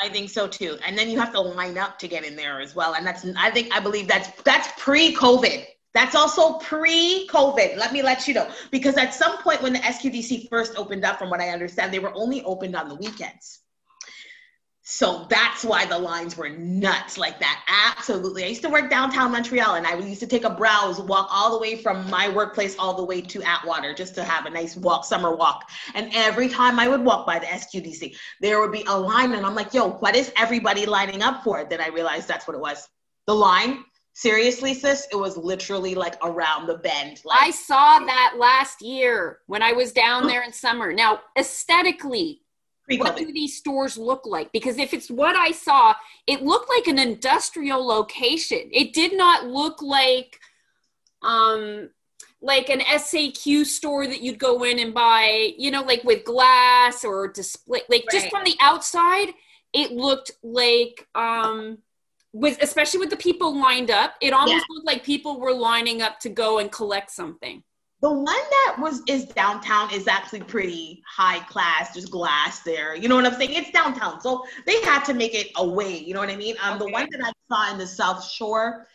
I 0.00 0.08
think 0.08 0.30
so 0.30 0.48
too. 0.48 0.78
And 0.86 0.98
then 0.98 1.08
you 1.08 1.18
have 1.18 1.32
to 1.32 1.40
line 1.40 1.78
up 1.78 1.98
to 2.00 2.08
get 2.08 2.24
in 2.24 2.36
there 2.36 2.60
as 2.60 2.74
well. 2.74 2.94
And 2.94 3.06
that's 3.06 3.24
I 3.36 3.50
think 3.50 3.72
I 3.72 3.80
believe 3.80 4.08
that's 4.08 4.30
that's 4.42 4.68
pre-COVID. 4.78 5.66
That's 5.92 6.16
also 6.16 6.58
pre-COVID. 6.58 7.76
Let 7.76 7.92
me 7.92 8.02
let 8.02 8.26
you 8.26 8.34
know. 8.34 8.50
Because 8.72 8.96
at 8.96 9.14
some 9.14 9.38
point 9.38 9.62
when 9.62 9.72
the 9.72 9.78
SQDC 9.78 10.48
first 10.48 10.76
opened 10.76 11.04
up, 11.04 11.18
from 11.20 11.30
what 11.30 11.40
I 11.40 11.50
understand, 11.50 11.94
they 11.94 12.00
were 12.00 12.12
only 12.14 12.42
opened 12.42 12.74
on 12.74 12.88
the 12.88 12.96
weekends. 12.96 13.60
So 14.86 15.26
that's 15.30 15.64
why 15.64 15.86
the 15.86 15.98
lines 15.98 16.36
were 16.36 16.50
nuts 16.50 17.16
like 17.16 17.40
that. 17.40 17.64
Absolutely. 17.96 18.44
I 18.44 18.48
used 18.48 18.60
to 18.62 18.68
work 18.68 18.90
downtown 18.90 19.32
Montreal 19.32 19.76
and 19.76 19.86
I 19.86 19.96
used 19.96 20.20
to 20.20 20.26
take 20.26 20.44
a 20.44 20.50
browse, 20.50 21.00
walk 21.00 21.26
all 21.30 21.52
the 21.52 21.58
way 21.58 21.76
from 21.76 22.08
my 22.10 22.28
workplace 22.28 22.76
all 22.78 22.92
the 22.92 23.04
way 23.04 23.22
to 23.22 23.42
Atwater 23.42 23.94
just 23.94 24.14
to 24.16 24.24
have 24.24 24.44
a 24.44 24.50
nice 24.50 24.76
walk, 24.76 25.06
summer 25.06 25.34
walk. 25.34 25.70
And 25.94 26.10
every 26.12 26.50
time 26.50 26.78
I 26.78 26.88
would 26.88 27.00
walk 27.00 27.26
by 27.26 27.38
the 27.38 27.46
SQDC, 27.46 28.14
there 28.42 28.60
would 28.60 28.72
be 28.72 28.84
a 28.86 28.96
line 28.96 29.32
and 29.32 29.46
I'm 29.46 29.54
like, 29.54 29.72
yo, 29.72 29.88
what 29.88 30.14
is 30.14 30.30
everybody 30.36 30.84
lining 30.84 31.22
up 31.22 31.42
for? 31.42 31.64
Then 31.64 31.80
I 31.80 31.88
realized 31.88 32.28
that's 32.28 32.46
what 32.46 32.54
it 32.54 32.60
was. 32.60 32.86
The 33.26 33.34
line, 33.34 33.84
seriously, 34.12 34.74
sis, 34.74 35.08
it 35.10 35.16
was 35.16 35.38
literally 35.38 35.94
like 35.94 36.16
around 36.22 36.66
the 36.66 36.76
bend. 36.76 37.22
Like, 37.24 37.40
I 37.40 37.50
saw 37.52 38.00
that 38.00 38.34
last 38.38 38.82
year 38.82 39.38
when 39.46 39.62
I 39.62 39.72
was 39.72 39.92
down 39.92 40.26
there 40.26 40.42
in 40.42 40.52
summer. 40.52 40.92
Now, 40.92 41.20
aesthetically, 41.38 42.42
what 42.88 43.16
do 43.16 43.32
these 43.32 43.56
stores 43.56 43.96
look 43.96 44.26
like? 44.26 44.52
Because 44.52 44.78
if 44.78 44.92
it's 44.92 45.10
what 45.10 45.36
I 45.36 45.52
saw, 45.52 45.94
it 46.26 46.42
looked 46.42 46.68
like 46.68 46.86
an 46.86 46.98
industrial 46.98 47.86
location. 47.86 48.68
It 48.72 48.92
did 48.92 49.16
not 49.16 49.46
look 49.46 49.82
like 49.82 50.38
um 51.22 51.90
like 52.42 52.68
an 52.68 52.80
SAQ 52.80 53.64
store 53.64 54.06
that 54.06 54.20
you'd 54.20 54.38
go 54.38 54.64
in 54.64 54.78
and 54.78 54.92
buy, 54.92 55.54
you 55.56 55.70
know, 55.70 55.82
like 55.82 56.04
with 56.04 56.24
glass 56.24 57.04
or 57.04 57.28
display 57.28 57.80
like 57.88 58.04
just 58.10 58.28
from 58.28 58.44
the 58.44 58.56
outside, 58.60 59.28
it 59.72 59.92
looked 59.92 60.32
like 60.42 61.08
um 61.14 61.78
with 62.32 62.60
especially 62.62 63.00
with 63.00 63.10
the 63.10 63.16
people 63.16 63.58
lined 63.58 63.90
up, 63.90 64.14
it 64.20 64.32
almost 64.32 64.66
Yeah. 64.68 64.74
looked 64.74 64.86
like 64.86 65.04
people 65.04 65.40
were 65.40 65.54
lining 65.54 66.02
up 66.02 66.18
to 66.20 66.28
go 66.28 66.58
and 66.58 66.70
collect 66.70 67.10
something. 67.10 67.62
The 68.04 68.12
one 68.12 68.26
that 68.26 68.76
was 68.80 69.00
is 69.08 69.24
downtown 69.24 69.90
is 69.90 70.06
actually 70.08 70.42
pretty 70.42 71.02
high 71.08 71.38
class. 71.46 71.94
There's 71.94 72.04
glass 72.04 72.60
there. 72.60 72.94
You 72.94 73.08
know 73.08 73.16
what 73.16 73.24
I'm 73.24 73.32
saying? 73.32 73.54
It's 73.54 73.70
downtown, 73.70 74.20
so 74.20 74.44
they 74.66 74.78
had 74.82 75.06
to 75.06 75.14
make 75.14 75.34
it 75.34 75.50
away. 75.56 76.00
You 76.00 76.12
know 76.12 76.20
what 76.20 76.28
I 76.28 76.36
mean? 76.36 76.54
Um, 76.62 76.78
the 76.78 76.90
one 76.90 77.08
that 77.12 77.20
I 77.24 77.32
saw 77.48 77.72
in 77.72 77.78
the 77.78 77.86
South 77.86 78.22
Shore, 78.22 78.88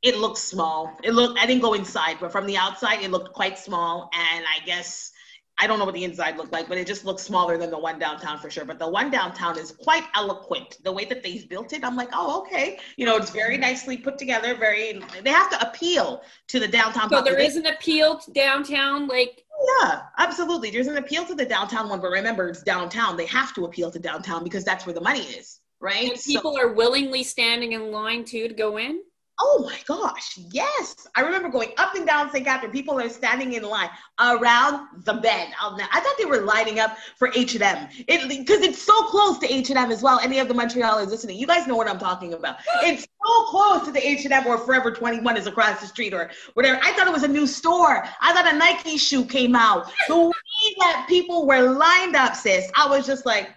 it 0.00 0.16
looked 0.16 0.38
small. 0.38 0.96
It 1.02 1.12
looked. 1.12 1.38
I 1.38 1.44
didn't 1.44 1.60
go 1.60 1.74
inside, 1.74 2.16
but 2.18 2.32
from 2.32 2.46
the 2.46 2.56
outside, 2.56 3.02
it 3.02 3.10
looked 3.10 3.34
quite 3.34 3.58
small. 3.58 4.08
And 4.14 4.46
I 4.46 4.64
guess 4.64 5.12
I 5.58 5.66
don't 5.68 5.78
know 5.78 5.84
what 5.84 5.94
the 5.94 6.04
inside 6.04 6.36
looked 6.36 6.52
like, 6.52 6.68
but 6.68 6.78
it 6.78 6.86
just 6.86 7.04
looks 7.04 7.22
smaller 7.22 7.56
than 7.56 7.70
the 7.70 7.78
one 7.78 7.98
downtown 7.98 8.38
for 8.38 8.50
sure. 8.50 8.64
But 8.64 8.78
the 8.78 8.88
one 8.88 9.10
downtown 9.10 9.56
is 9.56 9.70
quite 9.70 10.04
eloquent. 10.14 10.78
The 10.82 10.90
way 10.92 11.04
that 11.04 11.22
they 11.22 11.38
built 11.48 11.72
it, 11.72 11.84
I'm 11.84 11.94
like, 11.94 12.08
oh, 12.12 12.40
okay. 12.40 12.78
You 12.96 13.06
know, 13.06 13.16
it's 13.16 13.30
very 13.30 13.56
nicely 13.56 13.96
put 13.96 14.18
together. 14.18 14.56
Very. 14.56 15.00
They 15.22 15.30
have 15.30 15.50
to 15.50 15.68
appeal 15.68 16.22
to 16.48 16.58
the 16.58 16.66
downtown. 16.66 17.08
So 17.08 17.22
there 17.22 17.38
is 17.38 17.56
an 17.56 17.66
appeal 17.66 18.18
to 18.18 18.32
downtown, 18.32 19.06
like 19.06 19.44
oh, 19.52 19.78
Yeah, 19.82 20.02
absolutely. 20.18 20.70
There's 20.70 20.88
an 20.88 20.96
appeal 20.96 21.24
to 21.26 21.34
the 21.36 21.46
downtown 21.46 21.88
one, 21.88 22.00
but 22.00 22.10
remember, 22.10 22.48
it's 22.48 22.62
downtown. 22.62 23.16
They 23.16 23.26
have 23.26 23.54
to 23.54 23.64
appeal 23.64 23.92
to 23.92 24.00
downtown 24.00 24.42
because 24.42 24.64
that's 24.64 24.86
where 24.86 24.94
the 24.94 25.00
money 25.00 25.22
is, 25.22 25.60
right? 25.80 26.10
and 26.10 26.18
So- 26.18 26.32
people 26.32 26.58
are 26.58 26.72
willingly 26.72 27.22
standing 27.22 27.72
in 27.72 27.92
line 27.92 28.24
too 28.24 28.48
to 28.48 28.54
go 28.54 28.78
in. 28.78 29.02
Oh 29.40 29.62
my 29.64 29.78
gosh, 29.86 30.38
yes. 30.50 31.06
I 31.14 31.22
remember 31.22 31.48
going 31.48 31.70
up 31.76 31.94
and 31.94 32.06
down 32.06 32.30
St. 32.30 32.44
Catherine. 32.44 32.72
People 32.72 32.98
are 33.00 33.08
standing 33.08 33.54
in 33.54 33.62
line 33.62 33.90
around 34.20 35.04
the 35.04 35.14
bend. 35.14 35.52
Oh, 35.60 35.74
ne- 35.76 35.84
I 35.92 36.00
thought 36.00 36.14
they 36.18 36.24
were 36.24 36.42
lining 36.42 36.78
up 36.78 36.96
for 37.18 37.30
H&M 37.34 37.88
it 38.06 38.28
because 38.28 38.60
it's 38.60 38.80
so 38.80 38.94
close 39.04 39.38
to 39.38 39.52
H&M 39.52 39.90
as 39.90 40.02
well. 40.02 40.18
Any 40.20 40.38
of 40.38 40.48
the 40.48 40.54
Montrealers 40.54 41.08
listening, 41.08 41.38
you 41.38 41.46
guys 41.46 41.66
know 41.66 41.76
what 41.76 41.88
I'm 41.88 41.98
talking 41.98 42.34
about. 42.34 42.56
It's 42.84 43.02
so 43.02 43.44
close 43.44 43.84
to 43.86 43.92
the 43.92 44.06
H&M 44.06 44.46
or 44.46 44.58
Forever 44.58 44.90
21 44.90 45.36
is 45.36 45.46
across 45.46 45.80
the 45.80 45.86
street 45.86 46.12
or 46.12 46.30
whatever. 46.54 46.78
I 46.82 46.92
thought 46.92 47.06
it 47.06 47.12
was 47.12 47.22
a 47.22 47.28
new 47.28 47.46
store. 47.46 48.04
I 48.20 48.32
thought 48.34 48.52
a 48.52 48.56
Nike 48.56 48.98
shoe 48.98 49.24
came 49.24 49.56
out. 49.56 49.90
The 50.08 50.18
way 50.18 50.32
that 50.80 51.06
people 51.08 51.46
were 51.46 51.62
lined 51.62 52.14
up, 52.14 52.36
sis, 52.36 52.70
I 52.76 52.86
was 52.88 53.06
just 53.06 53.24
like, 53.24 53.48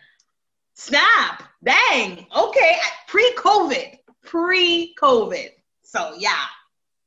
snap, 0.75 1.43
dang, 1.63 2.27
okay, 2.35 2.77
pre-COVID, 3.07 3.97
pre-COVID. 4.23 5.49
So 5.87 6.13
yeah. 6.17 6.43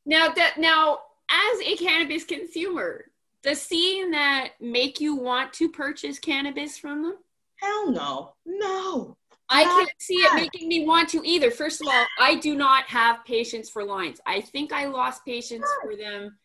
Now 0.07 0.31
that 0.31 0.59
now 0.59 1.01
as 1.31 1.61
a 1.61 1.77
cannabis 1.77 2.25
consumer, 2.25 3.05
does 3.43 3.61
seeing 3.61 4.11
that 4.13 4.53
make 4.59 5.01
you 5.01 5.15
want 5.15 5.53
to 5.55 5.69
purchase 5.69 6.19
cannabis 6.19 6.79
from 6.79 7.03
them? 7.03 7.17
Hell 7.57 7.93
no. 7.93 8.35
No. 8.47 9.17
I 9.51 9.65
can't 9.65 9.91
see 9.99 10.15
it 10.15 10.35
making 10.35 10.69
me 10.69 10.87
want 10.87 11.09
to 11.11 11.21
either. 11.25 11.51
First 11.51 11.83
of 11.83 11.89
all, 11.89 12.07
I 12.19 12.37
do 12.37 12.55
not 12.55 12.85
have 12.85 13.25
patience 13.25 13.69
for 13.69 13.85
lines. 13.85 14.21
I 14.25 14.41
think 14.41 14.73
I 14.73 14.87
lost 14.87 15.25
patience 15.27 15.67
for 15.83 15.97
them 15.97 16.39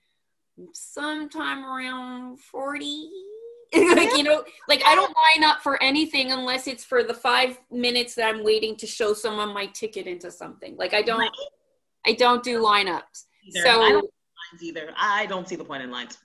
sometime 0.74 1.64
around 1.64 2.40
40. 2.40 3.10
like, 3.76 4.18
you 4.18 4.24
know, 4.24 4.44
like 4.68 4.82
I 4.86 4.96
don't 4.96 5.16
line 5.16 5.50
up 5.50 5.62
for 5.62 5.82
anything 5.84 6.32
unless 6.32 6.68
it's 6.68 6.84
for 6.84 7.04
the 7.04 7.14
five 7.14 7.60
minutes 7.72 8.16
that 8.16 8.28
I'm 8.28 8.44
waiting 8.44 8.76
to 8.78 8.88
show 8.88 9.14
someone 9.14 9.54
my 9.54 9.68
ticket 9.68 10.08
into 10.08 10.32
something. 10.32 10.76
Like 10.76 10.96
I 10.96 11.04
don't, 11.04 11.20
Right. 11.20 11.30
I 12.06 12.14
don't 12.14 12.44
do 12.44 12.62
lineups. 12.62 13.26
Either. 13.48 13.60
So 13.64 13.82
I 13.82 13.90
don't 13.92 14.10
lines 14.52 14.64
either. 14.64 14.92
I 14.98 15.26
don't 15.26 15.48
see 15.48 15.56
the 15.56 15.66
point 15.66 15.84
in 15.84 15.92
lines. 15.92 16.18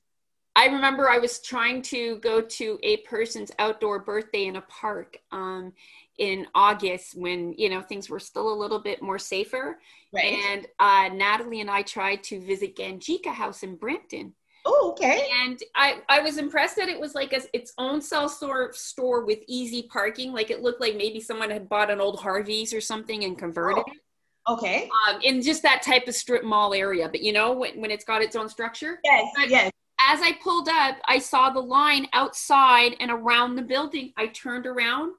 I 0.57 0.66
remember 0.66 1.09
I 1.09 1.19
was 1.19 1.40
trying 1.40 1.81
to 1.83 2.16
go 2.19 2.40
to 2.40 2.79
a 2.83 2.99
person's 2.99 3.53
outdoor 3.59 4.01
birthday 4.01 4.47
in 4.47 4.57
a 4.57 4.62
park 4.62 5.19
um, 5.31 5.73
in 6.19 6.47
August 6.55 7.16
when 7.16 7.55
you 7.57 7.69
know 7.69 7.81
things 7.81 8.11
were 8.11 8.19
still 8.19 8.53
a 8.53 8.59
little 8.61 8.81
bit 8.81 9.01
more 9.01 9.19
safer. 9.19 9.79
Right. 10.12 10.35
And 10.51 10.66
uh, 10.79 11.09
Natalie 11.14 11.61
and 11.61 11.71
I 11.71 11.83
tried 11.83 12.23
to 12.25 12.40
visit 12.40 12.77
Ganjika 12.77 13.29
House 13.29 13.62
in 13.62 13.77
Brampton, 13.77 14.35
oh, 14.66 14.90
okay. 14.90 15.29
and 15.45 15.59
I 15.77 16.03
I 16.09 16.21
was 16.21 16.37
impressed 16.37 16.77
that 16.77 16.88
it 16.88 16.99
was 16.99 17.14
like 17.14 17.33
a, 17.33 17.43
its 17.53 17.73
own 17.79 18.03
self 18.03 18.33
store 18.33 18.73
store 18.73 19.25
with 19.25 19.38
easy 19.47 19.85
parking. 19.85 20.33
Like 20.33 20.51
it 20.51 20.62
looked 20.62 20.81
like 20.81 20.97
maybe 20.97 21.21
someone 21.21 21.51
had 21.51 21.69
bought 21.69 21.90
an 21.93 22.01
old 22.01 22.19
Harvey's 22.21 22.75
or 22.75 22.81
something 22.81 23.23
and 23.23 23.38
converted 23.38 23.85
Oh. 23.87 23.93
it 23.93 23.99
Okay. 24.48 24.88
um, 25.09 25.20
in 25.22 25.42
just 25.42 25.62
that 25.62 25.83
type 25.83 26.09
of 26.09 26.14
strip 26.14 26.42
mall 26.44 26.72
area. 26.74 27.09
But 27.09 27.20
you 27.22 27.33
know 27.33 27.53
when 27.53 27.81
when 27.81 27.90
it's 27.90 28.05
got 28.05 28.22
its 28.22 28.37
own 28.37 28.48
structure 28.48 28.98
Yes. 29.05 29.24
But- 29.37 29.48
Yes. 29.50 29.70
as 30.00 30.20
I 30.22 30.33
pulled 30.42 30.68
up, 30.68 30.96
I 31.07 31.18
saw 31.18 31.50
the 31.50 31.61
line 31.61 32.09
outside 32.12 32.96
and 33.00 33.11
around 33.11 33.57
the 33.57 33.62
building. 33.62 34.12
I 34.16 34.29
turned 34.29 34.66
around 34.66 35.12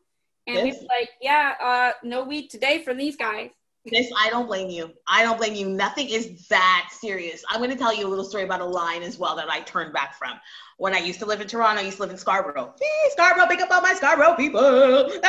and 0.47 0.55
Yes. 0.67 0.79
was 0.79 0.88
like, 0.89 1.10
yeah, 1.21 1.53
uh, 1.62 1.91
no 2.03 2.23
weed 2.23 2.49
today 2.49 2.84
for 2.84 2.93
these 2.93 3.15
guys. 3.15 3.51
This, 3.86 4.12
I 4.15 4.29
don't 4.29 4.45
blame 4.45 4.69
you. 4.69 4.91
I 5.07 5.23
don't 5.23 5.38
blame 5.39 5.55
you. 5.55 5.67
Nothing 5.67 6.07
is 6.10 6.47
that 6.49 6.89
serious. 6.91 7.43
I'm 7.49 7.57
going 7.60 7.71
to 7.71 7.75
tell 7.75 7.91
you 7.95 8.05
a 8.05 8.10
little 8.10 8.23
story 8.25 8.43
about 8.43 8.62
a 8.62 8.65
line 8.65 9.01
as 9.01 9.17
well 9.17 9.36
that 9.38 9.49
I 9.49 9.62
turned 9.62 9.91
back 9.91 10.13
from. 10.15 10.39
When 10.77 10.93
I 10.93 10.99
used 10.99 11.17
to 11.21 11.25
live 11.25 11.41
in 11.41 11.47
Toronto, 11.47 11.81
I 11.81 11.86
used 11.86 11.97
to 11.97 12.03
live 12.03 12.12
in 12.12 12.17
Scarborough. 12.17 12.75
Hey, 12.79 13.10
Scarborough, 13.12 13.47
pick 13.47 13.60
up 13.60 13.71
all 13.71 13.81
my 13.81 13.93
Scarborough 13.95 14.36
people. 14.36 14.62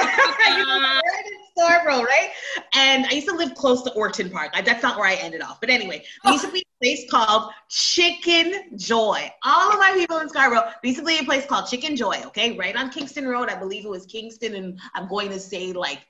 Scarborough, 1.66 2.03
right? 2.03 2.31
And 2.75 3.07
I 3.07 3.11
used 3.11 3.29
to 3.29 3.35
live 3.35 3.55
close 3.55 3.83
to 3.83 3.92
Orton 3.92 4.31
Park. 4.31 4.51
I, 4.55 4.62
that's 4.62 4.83
not 4.83 4.98
where 4.98 5.07
I 5.09 5.14
ended 5.14 5.42
off. 5.42 5.61
But 5.61 5.70
anyway, 5.70 6.05
there 6.25 6.33
used 6.33 6.44
to 6.44 6.53
be 6.53 6.61
a 6.61 6.85
place 6.85 7.11
called 7.11 7.53
Chicken 7.68 8.77
Joy. 8.79 9.31
All 9.44 9.72
of 9.72 9.79
my 9.79 9.92
people 9.94 10.18
in 10.18 10.29
Scarborough, 10.29 10.62
there 10.83 10.88
used 10.90 11.01
to 11.01 11.05
be 11.07 11.18
a 11.18 11.25
place 11.25 11.46
called 11.46 11.68
Chicken 11.68 11.96
Joy, 11.96 12.22
okay? 12.27 12.57
Right 12.57 12.77
on 12.77 12.90
Kingston 12.90 13.27
Road. 13.27 13.48
I 13.48 13.59
believe 13.59 13.85
it 13.85 13.90
was 13.90 14.07
Kingston, 14.07 14.55
and 14.55 14.81
I'm 14.94 15.09
going 15.09 15.29
to 15.31 15.38
say 15.40 15.72
like 15.72 16.01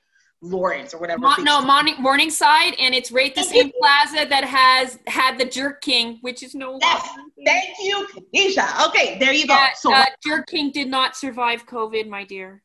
Lawrence 0.42 0.92
or 0.92 0.98
whatever. 0.98 1.20
Mo- 1.20 1.34
no, 1.38 1.62
morning 1.62 1.94
Morningside, 2.00 2.74
and 2.80 2.94
it's 2.94 3.12
right 3.12 3.32
the 3.34 3.44
same 3.44 3.70
plaza 3.78 4.26
that 4.28 4.44
has 4.44 4.98
had 5.06 5.38
the 5.38 5.44
Jerk 5.44 5.80
King, 5.82 6.18
which 6.20 6.42
is 6.42 6.54
no 6.54 6.78
Yes. 6.80 7.06
longer. 7.06 7.22
Thank 7.46 7.76
you, 7.80 8.06
Kanisha. 8.34 8.88
Okay, 8.88 9.18
there 9.18 9.32
you 9.32 9.46
go. 9.46 9.54
Yeah, 9.54 9.68
So, 9.76 9.94
uh, 9.94 10.04
Jerk 10.26 10.48
King 10.48 10.72
did 10.72 10.88
not 10.88 11.16
survive 11.16 11.66
COVID, 11.66 12.08
my 12.08 12.24
dear. 12.24 12.62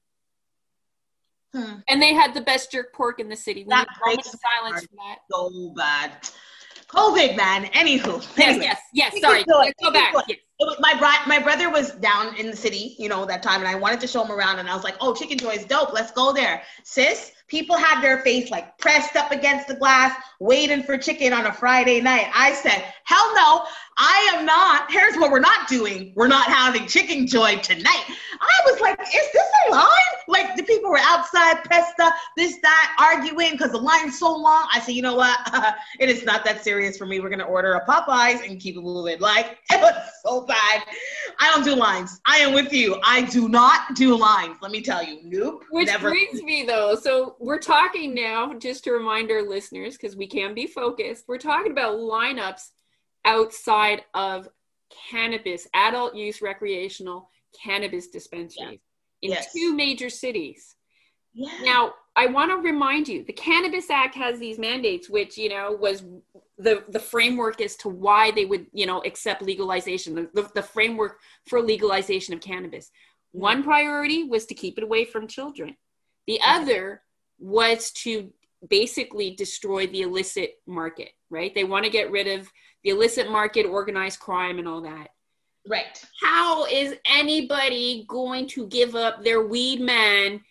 Hmm. 1.58 1.74
And 1.88 2.02
they 2.02 2.14
had 2.14 2.34
the 2.34 2.42
best 2.42 2.72
jerk 2.72 2.94
pork 2.94 3.20
in 3.20 3.30
the 3.30 3.36
city. 3.36 3.64
We 3.64 3.70
That 3.70 3.88
need 3.90 3.96
a 3.96 4.16
breaks 4.16 4.36
silence 4.56 4.86
for 4.86 4.96
that. 4.98 5.18
so 5.32 5.74
bad. 5.76 6.12
COVID, 6.90 7.36
man. 7.36 7.66
Anywho. 7.68 8.22
Yes, 8.38 8.40
Anyway. 8.40 8.64
yes, 8.66 8.80
yes. 8.94 9.20
Sorry. 9.22 9.44
go 9.44 9.92
back. 9.92 10.14
Yes. 10.28 10.38
Was- 10.60 10.78
my 10.80 10.94
bri- 10.96 11.28
my 11.28 11.40
brother 11.40 11.70
was 11.70 11.92
down 11.96 12.36
in 12.36 12.48
the 12.50 12.56
city, 12.56 12.96
you 12.98 13.10
know, 13.10 13.26
that 13.26 13.44
time, 13.44 13.60
and 13.60 13.68
I 13.68 13.76
wanted 13.76 14.00
to 14.02 14.08
show 14.08 14.24
him 14.24 14.32
around, 14.32 14.58
and 14.60 14.68
I 14.70 14.74
was 14.74 14.84
like, 14.84 14.96
"Oh, 15.02 15.14
Chicken 15.14 15.38
Joy 15.38 15.50
is 15.52 15.66
dope. 15.66 15.94
Let's 15.94 16.12
go 16.12 16.32
there." 16.34 16.64
Sis, 16.84 17.32
people 17.48 17.78
had 17.78 18.02
their 18.02 18.20
face 18.20 18.52
like 18.52 18.78
pressed 18.78 19.16
up 19.16 19.32
against 19.32 19.68
the 19.68 19.76
glass, 19.76 20.16
waiting 20.40 20.84
for 20.84 20.98
chicken 20.98 21.34
on 21.34 21.46
a 21.46 21.54
Friday 21.54 22.02
night. 22.02 22.30
I 22.34 22.54
said, 22.54 22.84
"Hell 23.06 23.34
no, 23.36 23.66
I 23.98 24.32
am 24.34 24.46
not. 24.46 24.92
Here's 24.92 25.16
what 25.16 25.32
we're 25.32 25.40
not 25.40 25.68
doing. 25.68 26.14
We're 26.16 26.28
not 26.28 26.48
having 26.48 26.88
Chicken 26.88 27.28
Joy 27.28 27.58
tonight." 27.58 28.06
I 28.40 28.72
was 28.72 28.80
like, 28.82 29.00
"Is 29.00 29.32
this 29.34 29.48
a 29.68 29.72
line?" 29.72 29.88
Like 30.28 30.56
the 30.58 30.64
people 30.64 30.90
were 30.90 31.00
outside, 31.00 31.64
pressed 31.64 32.00
up, 32.00 32.14
this 32.36 32.58
that, 32.62 32.98
arguing 33.00 33.52
because 33.54 33.72
the 33.72 33.78
line's 33.78 34.20
so 34.20 34.36
long. 34.36 34.68
I 34.74 34.80
said, 34.80 34.96
"You 34.96 35.02
know 35.02 35.16
what? 35.16 35.40
it 36.00 36.10
is 36.10 36.24
not 36.26 36.44
that 36.46 36.64
serious 36.64 36.98
for 36.98 37.06
me. 37.06 37.20
We're 37.20 37.30
gonna 37.30 37.44
order 37.46 37.74
a 37.74 37.86
Popeyes 37.86 38.48
and 38.48 38.60
keep 38.60 38.76
it 38.76 38.82
moving." 38.82 39.20
Like 39.20 39.58
it 39.72 39.82
was 39.82 39.96
so 40.24 40.42
bad. 40.46 40.84
I 41.40 41.52
don't 41.52 41.64
do 41.64 41.76
lines. 41.76 42.20
I 42.26 42.38
am 42.38 42.54
with 42.54 42.74
you. 42.74 43.00
I 43.04 43.22
do 43.24 43.48
not 43.50 43.96
do 43.96 44.16
lines. 44.18 44.58
Let 44.62 44.72
me 44.72 44.82
tell 44.82 45.04
you. 45.04 45.20
Nope. 45.24 45.64
Which 45.72 45.88
never. 45.88 46.10
brings 46.10 46.42
me 46.42 46.66
though, 46.66 46.96
so 46.96 47.36
we're 47.40 47.60
talking 47.60 48.14
now, 48.16 48.54
just 48.54 48.84
to 48.86 48.92
remind 48.92 49.30
our 49.32 49.42
listeners, 49.48 49.98
because 49.98 50.16
we 50.16 50.28
can 50.28 50.54
be 50.54 50.68
focused, 50.68 51.26
we're 51.28 51.38
talking 51.38 51.72
about 51.72 51.96
lineups 51.98 52.70
outside 53.26 54.04
of 54.14 54.48
cannabis, 55.12 55.68
adult 55.74 56.16
use 56.16 56.42
recreational 56.42 57.30
cannabis 57.64 58.08
dispensaries 58.08 58.80
in 59.22 59.32
Yes. 59.32 59.52
two 59.54 59.74
major 59.76 60.10
cities. 60.10 60.76
yeah. 61.34 61.50
Now, 61.64 61.94
I 62.16 62.28
want 62.28 62.50
to 62.52 62.58
remind 62.58 63.08
you, 63.08 63.24
the 63.24 63.34
Cannabis 63.34 63.90
Act 63.92 64.16
has 64.16 64.40
these 64.40 64.58
mandates, 64.58 65.08
which 65.10 65.38
you 65.38 65.50
know 65.50 65.78
was 65.80 66.04
the 66.58 66.84
the 66.90 67.00
framework 67.00 67.62
as 67.62 67.76
to 67.78 67.90
why 67.90 68.32
they 68.32 68.46
would 68.46 68.68
you 68.74 68.86
know 68.86 69.02
accept 69.04 69.42
legalization, 69.42 70.16
the, 70.16 70.30
the, 70.34 70.50
the 70.56 70.64
framework 70.64 71.20
for 71.48 71.62
legalization 71.62 72.34
of 72.34 72.42
cannabis. 72.42 72.92
One 73.32 73.64
priority 73.64 74.24
was 74.24 74.46
to 74.48 74.56
keep 74.56 74.78
it 74.78 74.84
away 74.84 75.06
from 75.06 75.28
children. 75.28 75.76
The 76.26 76.40
other 76.46 77.02
was 77.40 77.92
to 78.04 78.32
basically 78.68 79.36
destroy 79.36 79.88
the 79.88 80.02
illicit 80.02 80.56
market. 80.66 81.10
Right? 81.30 81.54
They 81.54 81.64
want 81.64 81.86
to 81.86 81.92
get 81.92 82.12
rid 82.12 82.28
of 82.28 82.50
the 82.84 82.92
illicit 82.92 83.30
market, 83.30 83.66
organized 83.66 84.20
crime, 84.20 84.60
and 84.60 84.68
all 84.68 84.82
that 84.82 85.10
right. 85.70 86.06
how 86.22 86.66
is 86.66 86.96
anybody 87.10 88.06
going 88.08 88.48
to 88.48 88.68
give 88.68 88.96
up 88.96 89.24
their 89.24 89.46
weed 89.46 89.82
man 89.82 90.42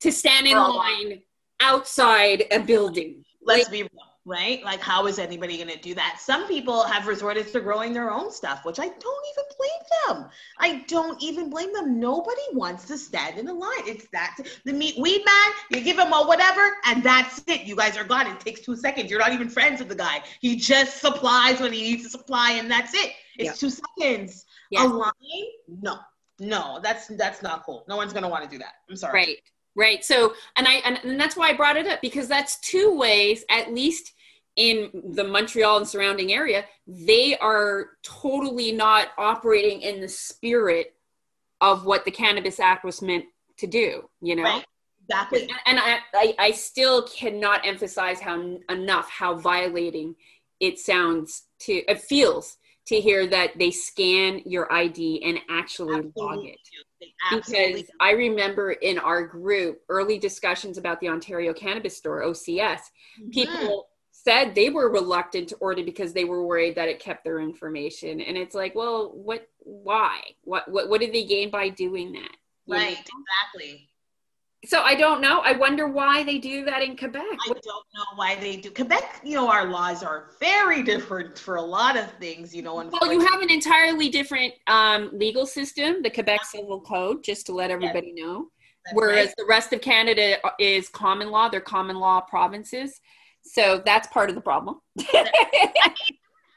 to 0.00 0.12
stand 0.12 0.46
in 0.46 0.56
line 0.56 1.22
outside 1.60 2.44
a 2.50 2.60
building? 2.60 3.24
Let's 3.42 3.64
Like, 3.64 3.72
be 3.72 3.82
real, 3.82 3.90
right? 4.26 4.62
Like, 4.64 4.80
how 4.80 5.06
is 5.06 5.18
anybody 5.20 5.56
going 5.56 5.70
to 5.70 5.78
do 5.78 5.94
that? 5.94 6.18
Some 6.20 6.48
people 6.48 6.82
have 6.82 7.06
resorted 7.06 7.46
to 7.52 7.60
growing 7.60 7.92
their 7.92 8.10
own 8.10 8.30
stuff, 8.32 8.64
which 8.64 8.80
I 8.80 8.88
don't 8.88 9.24
even 9.30 9.44
blame 9.56 10.18
them. 10.22 10.30
I 10.58 10.84
don't 10.88 11.22
even 11.22 11.48
blame 11.48 11.72
them. 11.72 12.00
Nobody 12.00 12.42
wants 12.52 12.86
to 12.88 12.98
stand 12.98 13.38
in 13.38 13.46
a 13.46 13.52
line. 13.54 13.70
It's 13.86 14.08
that 14.12 14.36
the 14.64 14.72
meat 14.72 14.98
weed 14.98 15.22
man. 15.24 15.54
You 15.70 15.80
give 15.80 15.96
him 15.98 16.12
a 16.12 16.24
whatever, 16.26 16.72
and 16.84 17.02
that's 17.04 17.40
it. 17.46 17.62
You 17.62 17.76
guys 17.76 17.96
are 17.96 18.04
gone. 18.04 18.26
It 18.26 18.40
takes 18.40 18.60
two 18.60 18.76
seconds. 18.76 19.10
You're 19.10 19.20
not 19.20 19.32
even 19.32 19.48
friends 19.48 19.78
with 19.78 19.88
the 19.88 19.94
guy. 19.94 20.22
He 20.40 20.56
just 20.56 21.00
supplies 21.00 21.60
when 21.60 21.72
he 21.72 21.82
needs 21.82 22.02
to 22.02 22.10
supply, 22.10 22.52
and 22.52 22.68
that's 22.68 22.92
it. 22.94 23.12
It's 23.38 23.46
Yeah. 23.62 23.68
two 23.68 23.70
seconds. 23.70 24.44
Yes. 24.70 24.84
A 24.84 24.88
line? 24.88 25.12
No, 25.68 25.98
no. 26.40 26.80
That's 26.82 27.06
that's 27.06 27.42
not 27.42 27.64
cool. 27.64 27.84
No 27.88 27.96
one's 27.96 28.12
gonna 28.12 28.28
want 28.28 28.42
to 28.42 28.50
do 28.50 28.58
that. 28.58 28.72
I'm 28.90 28.96
sorry. 28.96 29.12
right, 29.14 29.36
right. 29.76 30.04
So, 30.04 30.34
and 30.56 30.66
I 30.66 30.74
and, 30.84 30.98
and 31.04 31.20
that's 31.20 31.36
why 31.36 31.50
I 31.50 31.52
brought 31.52 31.76
it 31.76 31.86
up 31.86 32.00
because 32.02 32.26
that's 32.26 32.58
two 32.58 32.96
ways, 32.98 33.44
at 33.50 33.72
least 33.72 34.14
in 34.56 34.90
the 35.12 35.24
Montreal 35.24 35.76
and 35.78 35.88
surrounding 35.88 36.32
area, 36.32 36.64
they 36.86 37.36
are 37.38 37.90
totally 38.02 38.72
not 38.72 39.08
operating 39.18 39.82
in 39.82 40.00
the 40.00 40.08
spirit 40.08 40.94
of 41.60 41.84
what 41.84 42.04
the 42.04 42.10
Cannabis 42.10 42.58
Act 42.58 42.84
was 42.84 43.02
meant 43.02 43.26
to 43.58 43.66
do. 43.66 44.08
You 44.20 44.36
know. 44.36 44.42
Right. 44.42 44.64
Exactly. 45.08 45.42
and 45.42 45.50
and 45.66 45.78
I, 45.78 45.98
I, 46.14 46.34
I 46.38 46.50
still 46.50 47.06
cannot 47.06 47.64
emphasize 47.64 48.18
how 48.18 48.58
enough 48.68 49.08
how 49.08 49.36
violating 49.36 50.16
it 50.58 50.80
sounds 50.80 51.44
to 51.60 51.74
it 51.74 52.00
feels 52.00 52.56
to 52.86 53.00
hear 53.00 53.26
that 53.26 53.58
they 53.58 53.70
scan 53.70 54.40
your 54.44 54.72
ID 54.72 55.22
and 55.24 55.38
actually 55.50 56.12
log 56.16 56.38
Absolutely 56.38 56.48
it. 56.50 56.58
do. 57.00 57.36
Because 57.36 57.90
I 58.00 58.12
remember 58.12 58.72
in 58.72 58.98
our 58.98 59.26
group 59.26 59.80
early 59.88 60.18
discussions 60.18 60.78
about 60.78 61.00
the 61.00 61.08
Ontario 61.08 61.52
Cannabis 61.52 61.96
Store 61.96 62.22
OCS, 62.22 62.46
do. 62.46 63.22
Mm-hmm. 63.22 63.30
people 63.30 63.88
said 64.26 64.54
they 64.54 64.70
were 64.70 64.90
reluctant 64.90 65.48
to 65.50 65.56
order 65.56 65.84
because 65.84 66.12
they 66.12 66.24
were 66.24 66.44
worried 66.44 66.74
that 66.74 66.88
it 66.88 66.98
kept 66.98 67.22
their 67.22 67.38
information, 67.38 68.20
and 68.20 68.36
it's 68.36 68.54
like, 68.54 68.74
well, 68.74 69.12
what? 69.14 69.48
Why? 69.60 70.20
What? 70.42 70.68
What? 70.68 70.88
What 70.88 71.00
did 71.00 71.12
they 71.12 71.24
gain 71.24 71.50
by 71.50 71.68
doing 71.68 72.12
that? 72.12 72.36
You 72.66 72.74
know? 72.74 72.80
Right, 72.80 72.98
exactly. 72.98 73.88
So 74.64 74.82
I 74.82 74.96
don't 74.96 75.20
know. 75.20 75.42
I 75.44 75.52
wonder 75.52 75.86
why 75.86 76.24
they 76.24 76.38
do 76.38 76.64
that 76.64 76.82
in 76.82 76.96
Quebec. 76.96 77.22
I 77.22 77.46
don't 77.46 77.64
know 77.64 78.04
why 78.16 78.34
they 78.34 78.56
do. 78.56 78.70
Quebec, 78.70 79.20
you 79.22 79.36
know, 79.36 79.48
our 79.48 79.68
laws 79.68 80.02
are 80.02 80.30
very 80.40 80.82
different 80.82 81.38
for 81.38 81.56
a 81.56 81.62
lot 81.62 81.96
of 81.96 82.10
things, 82.14 82.52
you 82.52 82.62
know. 82.62 82.74
Well, 82.74 83.12
you 83.12 83.24
have 83.24 83.42
an 83.42 83.50
entirely 83.50 84.08
different 84.08 84.54
um, 84.66 85.10
legal 85.12 85.46
system, 85.46 86.02
the 86.02 86.10
Quebec 86.10 86.44
Civil 86.46 86.80
Code, 86.80 87.22
just 87.22 87.46
to 87.46 87.52
let 87.52 87.70
everybody 87.70 88.12
know. 88.12 88.48
That's 88.84 88.96
Whereas 88.96 89.26
right. 89.26 89.34
the 89.38 89.46
rest 89.48 89.72
of 89.72 89.80
Canada 89.82 90.38
is 90.58 90.88
common 90.88 91.30
law, 91.30 91.48
they're 91.48 91.60
common 91.60 92.00
law 92.00 92.20
provinces. 92.20 93.00
So 93.46 93.82
that's 93.84 94.08
part 94.08 94.28
of 94.28 94.34
the 94.34 94.40
problem. 94.40 94.80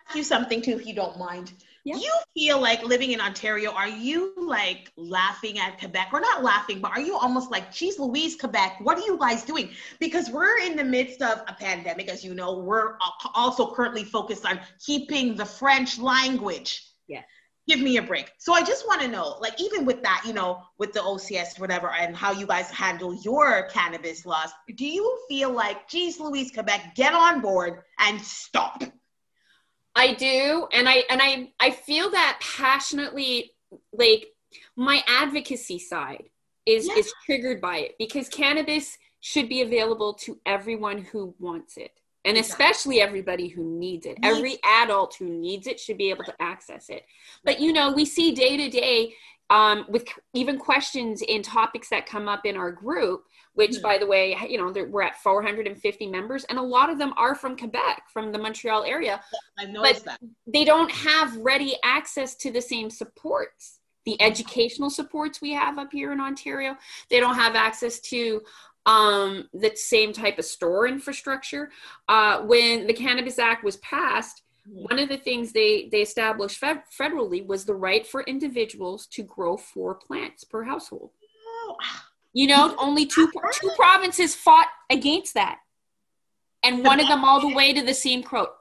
ask 0.10 0.16
you 0.16 0.24
something 0.24 0.62
too, 0.62 0.72
if 0.72 0.86
you 0.86 0.94
don't 0.94 1.18
mind. 1.18 1.54
Yeah. 1.86 1.96
You 1.96 2.12
feel 2.34 2.60
like 2.60 2.84
living 2.84 3.12
in 3.12 3.22
Ontario, 3.22 3.72
are 3.72 3.88
you 3.88 4.34
like 4.38 4.92
laughing 4.98 5.60
at 5.60 5.80
Quebec? 5.80 6.10
We're 6.12 6.20
not 6.20 6.44
laughing, 6.44 6.82
but 6.82 6.92
are 6.92 7.00
you 7.00 7.16
almost 7.16 7.52
like, 7.52 7.72
geez, 7.72 8.00
Louise, 8.00 8.36
Quebec, 8.36 8.80
what 8.82 8.98
are 8.98 9.06
you 9.06 9.18
guys 9.18 9.44
doing? 9.44 9.70
Because 10.00 10.30
we're 10.30 10.60
in 10.60 10.76
the 10.76 10.84
midst 10.84 11.22
of 11.22 11.42
a 11.48 11.54
pandemic, 11.54 12.10
as 12.10 12.24
you 12.24 12.34
know. 12.34 12.60
We're 12.60 12.98
also 13.34 13.74
currently 13.74 14.04
focused 14.04 14.46
on 14.46 14.60
keeping 14.84 15.36
the 15.36 15.46
French 15.46 16.00
language. 16.00 16.86
Yeah. 17.08 17.22
Give 17.70 17.82
me 17.82 17.98
a 17.98 18.02
break. 18.02 18.32
So 18.40 18.54
I 18.54 18.64
just 18.64 18.88
want 18.88 19.02
to 19.02 19.08
know, 19.08 19.38
like, 19.40 19.62
even 19.62 19.86
with 19.86 20.02
that, 20.02 20.24
you 20.26 20.34
know, 20.34 20.64
with 20.80 20.92
the 20.92 21.02
OCS, 21.02 21.60
whatever, 21.60 21.92
and 21.92 22.16
how 22.16 22.32
you 22.32 22.48
guys 22.48 22.70
handle 22.72 23.14
your 23.22 23.70
cannabis 23.70 24.26
laws, 24.26 24.50
do 24.76 24.88
you 24.88 25.06
feel 25.30 25.52
like, 25.52 25.88
geez, 25.88 26.20
Louise, 26.20 26.50
Quebec, 26.52 26.96
get 26.96 27.14
on 27.14 27.42
board 27.42 27.84
and 28.00 28.20
stop? 28.20 28.82
I 29.96 30.14
do, 30.14 30.68
and 30.72 30.88
I 30.88 31.04
and 31.10 31.20
I 31.22 31.52
I 31.60 31.72
feel 31.72 32.10
that 32.12 32.40
passionately. 32.42 33.52
Like 33.94 34.28
my 34.76 35.04
advocacy 35.08 35.78
side 35.78 36.30
is 36.66 36.88
Yeah. 36.88 36.96
is 36.98 37.14
triggered 37.26 37.62
by 37.62 37.78
it 37.80 37.96
because 38.00 38.30
cannabis 38.30 38.98
should 39.20 39.50
be 39.50 39.62
available 39.62 40.14
to 40.26 40.40
everyone 40.46 41.04
who 41.04 41.36
wants 41.40 41.78
it, 41.78 41.99
and 42.26 42.38
especially 42.38 43.02
everybody 43.02 43.48
who 43.48 43.64
needs 43.64 44.06
it. 44.06 44.18
Every 44.24 44.58
adult 44.64 45.16
who 45.16 45.26
needs 45.30 45.68
it 45.68 45.80
should 45.80 45.98
be 45.98 46.10
able 46.10 46.26
to 46.26 46.36
access 46.42 46.90
it. 46.90 47.06
But 47.44 47.60
you 47.60 47.72
know, 47.74 47.92
we 47.94 48.06
see 48.06 48.34
day 48.34 48.58
to 48.58 48.70
day 48.70 49.14
um, 49.52 49.86
with 49.90 50.06
even 50.34 50.60
questions 50.60 51.24
in 51.24 51.42
topics 51.42 51.90
that 51.90 52.06
come 52.06 52.28
up 52.28 52.46
in 52.46 52.56
our 52.56 52.72
group. 52.72 53.26
Which, 53.54 53.72
Mhm. 53.72 53.82
by 53.82 53.98
the 53.98 54.06
way, 54.06 54.38
you 54.48 54.58
know, 54.58 54.72
we're 54.90 55.02
at 55.02 55.22
450 55.22 56.08
members, 56.08 56.46
and 56.46 56.58
a 56.58 56.62
lot 56.62 56.90
of 56.90 56.98
them 56.98 57.14
are 57.18 57.36
from 57.36 57.58
Quebec, 57.58 58.04
from 58.08 58.32
the 58.32 58.38
Montreal 58.38 58.84
area 58.84 59.22
I've 59.58 59.70
noticed 59.70 60.06
that. 60.06 60.20
they 60.48 60.64
don't 60.64 60.92
have 60.92 61.36
ready 61.38 61.76
access 61.84 62.36
to 62.36 62.52
the 62.52 62.62
same 62.62 62.90
supports 62.90 63.80
the 64.06 64.22
educational 64.22 64.90
supports 64.90 65.42
we 65.42 65.52
have 65.52 65.78
up 65.78 65.92
here 65.92 66.14
in 66.14 66.22
ontario 66.22 66.76
they 67.10 67.20
don't 67.20 67.36
have 67.36 67.54
access 67.54 68.00
to 68.00 68.42
um, 68.90 69.48
the 69.54 69.72
same 69.76 70.12
type 70.14 70.38
of 70.40 70.46
store 70.46 70.88
infrastructure. 70.88 71.70
Uh, 72.08 72.42
when 72.42 72.88
the 72.88 72.94
cannabis 72.94 73.38
act 73.40 73.64
was 73.64 73.78
passed 73.78 74.42
Mhm. 74.68 74.90
one 74.90 75.00
of 75.00 75.10
the 75.10 75.18
things 75.18 75.52
they 75.52 75.88
they 75.92 76.02
established 76.02 76.58
fed- 76.58 76.84
federally 77.00 77.46
was 77.46 77.66
the 77.66 77.74
right 77.74 78.06
for 78.06 78.22
individuals 78.24 79.08
to 79.08 79.24
grow 79.24 79.58
four 79.58 79.96
plants 79.96 80.44
per 80.44 80.64
household. 80.64 81.12
Oh, 81.48 81.78
you 82.34 82.48
know 82.48 82.76
only 82.78 83.06
two 83.06 83.32
two 83.54 83.72
provinces 83.76 84.36
fought 84.36 84.68
against 84.90 85.34
that. 85.34 85.60
And 86.62 86.84
one 86.84 87.00
of 87.00 87.08
them 87.08 87.24
all 87.24 87.40
the 87.40 87.56
way 87.56 87.72
to 87.74 87.82
the 87.82 87.94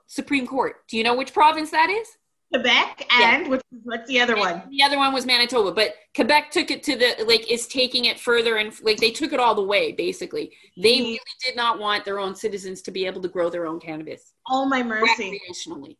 supreme 0.07 0.47
court. 0.47 0.87
Do 0.89 0.97
you 0.97 1.03
know 1.03 1.15
which 1.15 1.33
province 1.33 1.71
that 1.73 1.91
is 1.91 2.18
Quebec 2.53 3.07
Yeah. 3.11 3.37
and 3.37 3.49
which, 3.49 3.61
what's 3.83 4.09
the 4.09 4.21
other 4.21 4.37
one? 4.37 4.63
The 4.71 4.83
other 4.83 4.97
one 4.97 5.13
was 5.13 5.27
Manitoba, 5.27 5.73
but 5.73 5.95
Quebec 6.17 6.51
took 6.51 6.71
it 6.71 6.83
to 6.85 6.97
the 6.97 7.25
like 7.27 7.51
is 7.51 7.67
taking 7.67 8.07
it 8.07 8.19
further 8.19 8.57
and 8.57 8.73
like 8.83 8.97
they 8.99 9.11
took 9.11 9.33
it 9.33 9.41
all 9.41 9.55
the 9.55 9.63
way. 9.63 9.93
Basically, 9.93 10.57
they 10.77 10.99
Mhm. 10.99 11.05
really 11.05 11.19
did 11.45 11.57
not 11.57 11.79
want 11.79 12.05
their 12.05 12.19
own 12.19 12.35
citizens 12.35 12.81
to 12.83 12.91
be 12.91 13.05
able 13.07 13.21
to 13.23 13.29
grow 13.29 13.51
their 13.51 13.67
own 13.67 13.79
cannabis 13.81 14.33
Oh 14.49 14.65
my 14.65 14.83
mercy. 14.83 15.39
recreationally. 15.51 15.97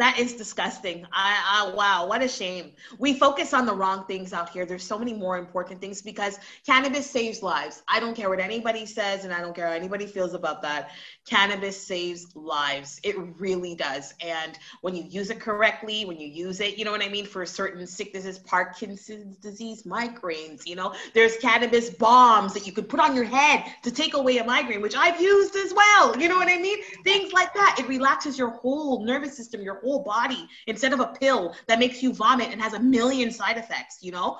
That 0.00 0.18
is 0.18 0.32
disgusting. 0.32 1.06
I, 1.12 1.66
I 1.68 1.74
wow, 1.74 2.06
what 2.06 2.22
a 2.22 2.28
shame. 2.28 2.72
We 2.98 3.12
focus 3.12 3.52
on 3.52 3.66
the 3.66 3.74
wrong 3.74 4.06
things 4.06 4.32
out 4.32 4.48
here. 4.48 4.64
There's 4.64 4.82
so 4.82 4.98
many 4.98 5.12
more 5.12 5.36
important 5.36 5.78
things 5.78 6.00
because 6.00 6.38
cannabis 6.64 7.10
saves 7.10 7.42
lives. 7.42 7.82
I 7.86 8.00
don't 8.00 8.14
care 8.14 8.30
what 8.30 8.40
anybody 8.40 8.86
says 8.86 9.26
and 9.26 9.32
I 9.34 9.42
don't 9.42 9.54
care 9.54 9.66
how 9.66 9.74
anybody 9.74 10.06
feels 10.06 10.32
about 10.32 10.62
that. 10.62 10.92
Cannabis 11.28 11.86
saves 11.86 12.34
lives. 12.34 12.98
It 13.02 13.14
really 13.38 13.74
does. 13.74 14.14
And 14.22 14.58
when 14.80 14.94
you 14.94 15.04
use 15.04 15.28
it 15.28 15.38
correctly, 15.38 16.06
when 16.06 16.18
you 16.18 16.28
use 16.28 16.60
it, 16.60 16.78
you 16.78 16.86
know 16.86 16.92
what 16.92 17.04
I 17.04 17.08
mean, 17.10 17.26
for 17.26 17.44
certain 17.44 17.86
sicknesses, 17.86 18.38
Parkinson's 18.38 19.36
disease, 19.36 19.82
migraines, 19.82 20.66
you 20.66 20.76
know, 20.76 20.94
there's 21.12 21.36
cannabis 21.36 21.90
balms 21.90 22.54
that 22.54 22.66
you 22.66 22.72
could 22.72 22.88
put 22.88 23.00
on 23.00 23.14
your 23.14 23.24
head 23.24 23.64
to 23.82 23.90
take 23.90 24.14
away 24.14 24.38
a 24.38 24.44
migraine, 24.44 24.80
which 24.80 24.96
I've 24.96 25.20
used 25.20 25.56
as 25.56 25.74
well. 25.74 26.16
You 26.16 26.30
know 26.30 26.36
what 26.36 26.48
I 26.48 26.56
mean? 26.56 26.78
Things 27.04 27.34
like 27.34 27.52
that. 27.52 27.76
It 27.78 27.86
relaxes 27.86 28.38
your 28.38 28.48
whole 28.48 29.04
nervous 29.04 29.36
system, 29.36 29.60
your 29.60 29.78
whole 29.80 29.89
whole 29.90 30.04
body 30.04 30.46
instead 30.66 30.92
of 30.92 31.00
a 31.00 31.08
pill 31.20 31.54
that 31.66 31.78
makes 31.78 32.02
you 32.02 32.12
vomit 32.12 32.48
and 32.52 32.60
has 32.60 32.74
a 32.74 32.80
million 32.80 33.30
side 33.30 33.56
effects, 33.56 33.98
you 34.00 34.12
know? 34.12 34.38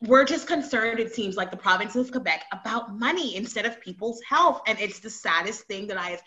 We're 0.00 0.24
just 0.24 0.46
concerned, 0.46 1.00
it 1.00 1.14
seems 1.14 1.36
like 1.36 1.50
the 1.50 1.56
province 1.56 1.96
of 1.96 2.10
Quebec, 2.10 2.44
about 2.52 2.98
money 2.98 3.36
instead 3.36 3.64
of 3.64 3.80
people's 3.80 4.20
health. 4.28 4.60
And 4.66 4.78
it's 4.78 4.98
the 4.98 5.10
saddest 5.10 5.62
thing 5.62 5.86
that 5.88 5.98
I've 5.98 6.22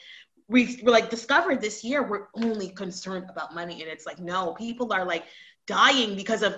we 0.50 0.82
like 0.84 1.10
discovered 1.10 1.62
this 1.62 1.84
year. 1.84 2.04
We're 2.04 2.28
only 2.36 2.69
concerned 2.69 3.30
about 3.30 3.54
money. 3.54 3.82
And 3.82 3.91
it's 3.91 4.06
like, 4.06 4.19
no, 4.19 4.54
people 4.54 4.93
are 4.93 5.06
like 5.06 5.26
dying 5.65 6.15
because 6.15 6.41
of 6.41 6.56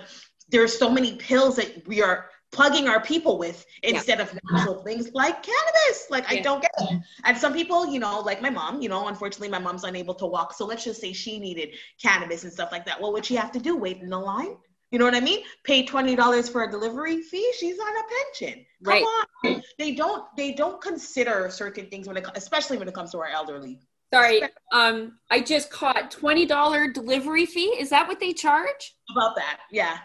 there's 0.49 0.77
so 0.77 0.89
many 0.89 1.15
pills 1.15 1.55
that 1.55 1.87
we 1.87 2.01
are 2.01 2.29
plugging 2.51 2.87
our 2.87 3.01
people 3.01 3.37
with 3.37 3.65
instead 3.83 4.19
yeah. 4.19 4.25
of 4.25 4.39
natural 4.51 4.83
things 4.83 5.11
like 5.13 5.43
cannabis. 5.43 6.07
Like 6.09 6.29
yeah. 6.31 6.39
I 6.39 6.41
don't 6.41 6.61
get 6.61 6.71
it. 6.79 6.99
And 7.23 7.37
some 7.37 7.53
people, 7.53 7.87
you 7.87 7.99
know, 7.99 8.21
like 8.21 8.41
my 8.41 8.49
mom, 8.49 8.81
you 8.81 8.89
know, 8.89 9.07
unfortunately 9.07 9.49
my 9.49 9.59
mom's 9.59 9.83
unable 9.83 10.13
to 10.15 10.25
walk. 10.25 10.53
So 10.53 10.65
let's 10.65 10.83
just 10.83 11.01
say 11.01 11.13
she 11.13 11.39
needed 11.39 11.75
cannabis 12.01 12.43
and 12.43 12.51
stuff 12.51 12.71
like 12.71 12.85
that. 12.85 12.99
What 12.99 13.13
would 13.13 13.25
she 13.25 13.35
have 13.35 13.51
to 13.53 13.59
do? 13.59 13.75
Wait 13.75 14.01
in 14.01 14.09
the 14.09 14.17
line? 14.17 14.57
You 14.91 14.97
know 14.97 15.05
what 15.05 15.15
I 15.15 15.19
mean? 15.19 15.43
Pay 15.63 15.85
twenty 15.85 16.15
dollars 16.15 16.49
for 16.49 16.63
a 16.63 16.71
delivery 16.71 17.21
fee. 17.21 17.53
She's 17.57 17.77
on 17.79 17.87
a 17.87 18.01
pension. 18.41 18.65
Come 18.83 18.93
right. 18.93 19.03
on. 19.45 19.61
They 19.77 19.93
don't. 19.93 20.25
They 20.35 20.51
don't 20.53 20.81
consider 20.81 21.47
certain 21.51 21.91
things 21.91 22.07
when 22.07 22.17
it, 22.17 22.25
especially 22.33 22.77
when 22.77 22.87
it 22.87 22.95
comes 22.95 23.11
to 23.11 23.19
our 23.19 23.27
elderly. 23.27 23.79
Sorry, 24.11 24.41
um, 24.73 25.19
I 25.29 25.41
just 25.41 25.69
caught 25.69 26.09
twenty 26.09 26.47
dollar 26.47 26.91
delivery 26.91 27.45
fee. 27.45 27.75
Is 27.79 27.91
that 27.91 28.07
what 28.07 28.19
they 28.19 28.33
charge? 28.33 28.95
About 29.11 29.35
that, 29.35 29.59
yeah. 29.69 29.99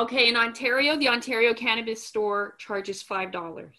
Okay, 0.00 0.30
in 0.30 0.36
Ontario, 0.36 0.96
the 0.96 1.08
Ontario 1.08 1.52
Cannabis 1.52 2.02
Store 2.02 2.54
charges 2.56 3.02
five 3.02 3.30
dollars. 3.30 3.76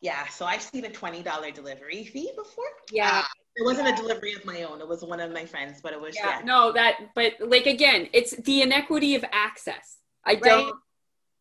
Yeah, 0.00 0.26
so 0.26 0.44
I've 0.44 0.60
seen 0.62 0.84
a 0.84 0.90
twenty 0.90 1.22
dollar 1.22 1.52
delivery 1.52 2.04
fee 2.04 2.32
before. 2.36 2.64
Yeah. 2.90 3.20
Uh, 3.20 3.28
it 3.54 3.64
wasn't 3.64 3.88
a 3.88 3.94
delivery 3.94 4.32
of 4.34 4.44
my 4.44 4.64
own. 4.64 4.80
It 4.80 4.88
was 4.88 5.04
one 5.04 5.20
of 5.20 5.30
my 5.32 5.44
friends, 5.44 5.80
but 5.80 5.92
it 5.92 6.00
was 6.00 6.16
yeah. 6.16 6.40
yeah. 6.40 6.44
No, 6.44 6.72
that 6.72 6.98
but 7.14 7.34
like 7.40 7.66
again, 7.66 8.08
it's 8.12 8.34
the 8.38 8.62
inequity 8.62 9.14
of 9.14 9.24
access. 9.30 9.98
I 10.24 10.34
don't 10.34 10.64
right? 10.66 10.74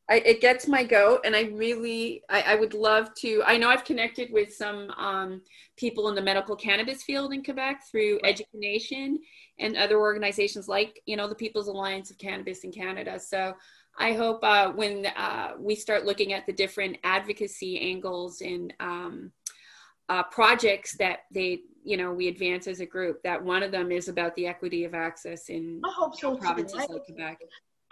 I, 0.10 0.16
it 0.26 0.42
gets 0.42 0.68
my 0.68 0.84
goat 0.84 1.22
and 1.24 1.36
I 1.36 1.44
really 1.54 2.24
I, 2.30 2.42
I, 2.42 2.56
would 2.56 2.74
love 2.74 3.14
to 3.16 3.44
I 3.46 3.58
know 3.58 3.70
I've 3.70 3.86
connected 3.86 4.34
with 4.34 4.54
some 4.54 4.90
um, 4.98 5.42
people 5.78 6.10
in 6.10 6.16
the 6.16 6.22
medical 6.22 6.56
cannabis 6.56 7.04
field 7.04 7.32
in 7.32 7.44
Quebec 7.44 7.84
through 7.90 8.20
education 8.24 9.20
and 9.60 9.78
other 9.78 10.00
organizations 10.00 10.68
like 10.68 11.00
you 11.06 11.16
know 11.16 11.28
the 11.28 11.36
People's 11.36 11.68
Alliance 11.68 12.10
of 12.10 12.18
Cannabis 12.18 12.64
in 12.64 12.72
Canada. 12.72 13.20
So 13.20 13.54
I 14.00 14.14
hope 14.14 14.44
uh, 14.44 14.72
when 14.72 15.06
uh, 15.06 15.52
we 15.60 15.76
start 15.76 16.06
looking 16.06 16.34
at 16.34 16.46
the 16.48 16.54
different 16.54 16.98
advocacy 17.04 17.80
angles 17.80 18.42
and 18.42 18.74
um, 18.80 19.32
uh, 20.08 20.24
projects 20.24 20.98
that 20.98 21.20
they 21.32 21.60
you 21.84 21.98
know 21.98 22.12
we 22.12 22.30
advance 22.30 22.68
as 22.68 22.80
a 22.80 22.86
group 22.86 23.22
that 23.24 23.44
one 23.44 23.62
of 23.62 23.72
them 23.72 23.92
is 23.92 24.08
about 24.08 24.36
the 24.36 24.48
equity 24.48 24.86
of 24.86 24.96
access 24.96 25.50
in 25.50 25.82
I 25.86 25.92
hope 25.92 26.18
so 26.20 26.36
provinces 26.36 26.86
too. 26.86 26.94
like 26.94 27.06
Quebec. 27.06 27.40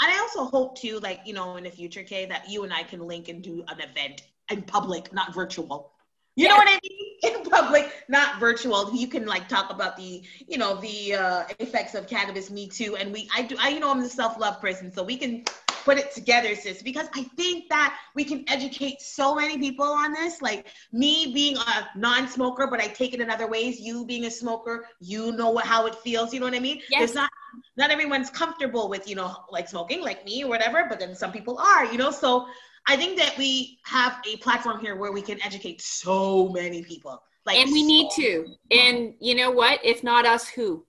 And 0.02 0.12
I 0.12 0.20
also 0.20 0.46
hope 0.46 0.78
too, 0.78 1.00
like 1.00 1.22
you 1.26 1.34
know, 1.34 1.56
in 1.58 1.64
the 1.64 1.72
future, 1.72 2.04
Kay, 2.04 2.26
that 2.28 2.50
you 2.50 2.64
and 2.64 2.74
I 2.74 2.84
can 2.84 3.00
link 3.00 3.30
and 3.30 3.42
do 3.42 3.64
an 3.68 3.80
event 3.80 4.22
in 4.52 4.62
public, 4.62 5.12
not 5.14 5.34
virtual. 5.34 5.92
You 6.36 6.46
yes. 6.46 6.52
know 6.52 6.58
what 6.58 6.68
I 6.70 6.80
mean? 6.84 7.04
In 7.24 7.50
public, 7.50 7.92
not 8.10 8.40
virtual. 8.40 8.94
You 8.94 9.08
can 9.08 9.26
like 9.26 9.50
talk 9.50 9.72
about 9.72 9.98
the, 9.98 10.22
you 10.48 10.60
know, 10.60 10.80
the 10.80 11.16
uh, 11.16 11.44
effects 11.60 11.96
of 11.96 12.08
cannabis. 12.08 12.52
Me 12.52 12.68
too. 12.68 12.96
And 12.96 13.12
we, 13.12 13.28
I 13.36 13.42
do, 13.42 13.56
I, 13.60 13.70
you 13.70 13.80
know, 13.80 13.90
I'm 13.90 14.02
the 14.02 14.08
self 14.08 14.40
love 14.40 14.62
person, 14.62 14.92
so 14.92 15.02
we 15.02 15.18
can 15.18 15.46
put 15.88 15.98
it 15.98 16.12
together, 16.12 16.54
sis, 16.54 16.82
because 16.82 17.08
I 17.16 17.24
think 17.38 17.70
that 17.70 17.98
we 18.14 18.26
can 18.26 18.44
educate 18.50 19.02
so 19.02 19.34
many 19.34 19.58
people 19.58 19.86
on 19.86 20.12
this. 20.12 20.42
Like 20.42 20.68
me 20.92 21.32
being 21.34 21.56
a 21.56 21.88
non-smoker, 21.96 22.68
but 22.68 22.82
I 22.82 22.88
take 22.88 23.14
it 23.14 23.22
in 23.22 23.30
other 23.30 23.48
ways. 23.48 23.80
You 23.80 24.06
being 24.06 24.26
a 24.26 24.32
smoker, 24.32 24.86
you 25.00 25.32
know 25.32 25.50
what, 25.50 25.66
how 25.66 25.86
it 25.86 25.96
feels. 25.96 26.34
You 26.34 26.42
know 26.42 26.46
what 26.46 26.56
I 26.56 26.60
mean? 26.60 26.82
Yes. 26.90 27.04
It's 27.04 27.16
not 27.16 27.30
not 27.78 27.90
everyone's 27.90 28.30
comfortable 28.30 28.90
with, 28.90 29.08
you 29.08 29.16
know, 29.16 29.34
like 29.50 29.70
smoking, 29.70 30.02
like 30.02 30.26
me 30.26 30.44
or 30.44 30.50
whatever, 30.50 30.86
but 30.90 31.00
then 31.00 31.16
some 31.16 31.32
people 31.32 31.58
are, 31.58 31.86
you 31.86 31.98
know. 31.98 32.12
So 32.12 32.48
I 32.86 32.98
think 32.98 33.18
that 33.20 33.38
we 33.38 33.80
have 33.86 34.20
a 34.28 34.36
platform 34.38 34.82
here 34.82 34.98
where 34.98 35.14
we 35.14 35.22
can 35.22 35.42
educate 35.42 35.82
so 35.82 36.50
many 36.50 36.84
people. 36.84 37.24
Like 37.46 37.60
and 37.60 37.72
we 37.72 37.84
so 37.84 37.88
need 37.88 38.12
to. 38.16 38.46
And 38.72 39.14
you 39.22 39.36
know 39.36 39.52
what? 39.52 39.80
If 39.86 40.04
not 40.04 40.26
us, 40.26 40.50
who? 40.50 40.86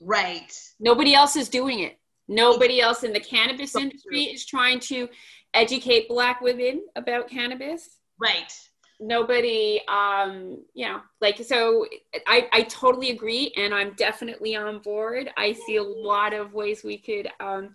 Right. 0.00 0.56
Nobody 0.78 1.14
else 1.14 1.34
is 1.34 1.48
doing 1.48 1.80
it. 1.80 1.98
Nobody 2.28 2.80
else 2.80 3.02
in 3.02 3.12
the 3.12 3.20
cannabis 3.20 3.76
industry 3.76 4.24
is 4.24 4.46
trying 4.46 4.80
to 4.80 5.08
educate 5.52 6.08
black 6.08 6.40
women 6.40 6.82
about 6.96 7.28
cannabis. 7.28 7.98
Right. 8.18 8.52
Nobody 9.00 9.80
um 9.88 10.62
you 10.72 10.86
know 10.86 11.00
like 11.20 11.38
so 11.44 11.86
I 12.26 12.48
I 12.52 12.62
totally 12.62 13.10
agree 13.10 13.52
and 13.56 13.74
I'm 13.74 13.92
definitely 13.94 14.56
on 14.56 14.78
board. 14.78 15.30
I 15.36 15.52
see 15.52 15.76
a 15.76 15.82
lot 15.82 16.32
of 16.32 16.54
ways 16.54 16.84
we 16.84 16.98
could 16.98 17.28
um 17.40 17.74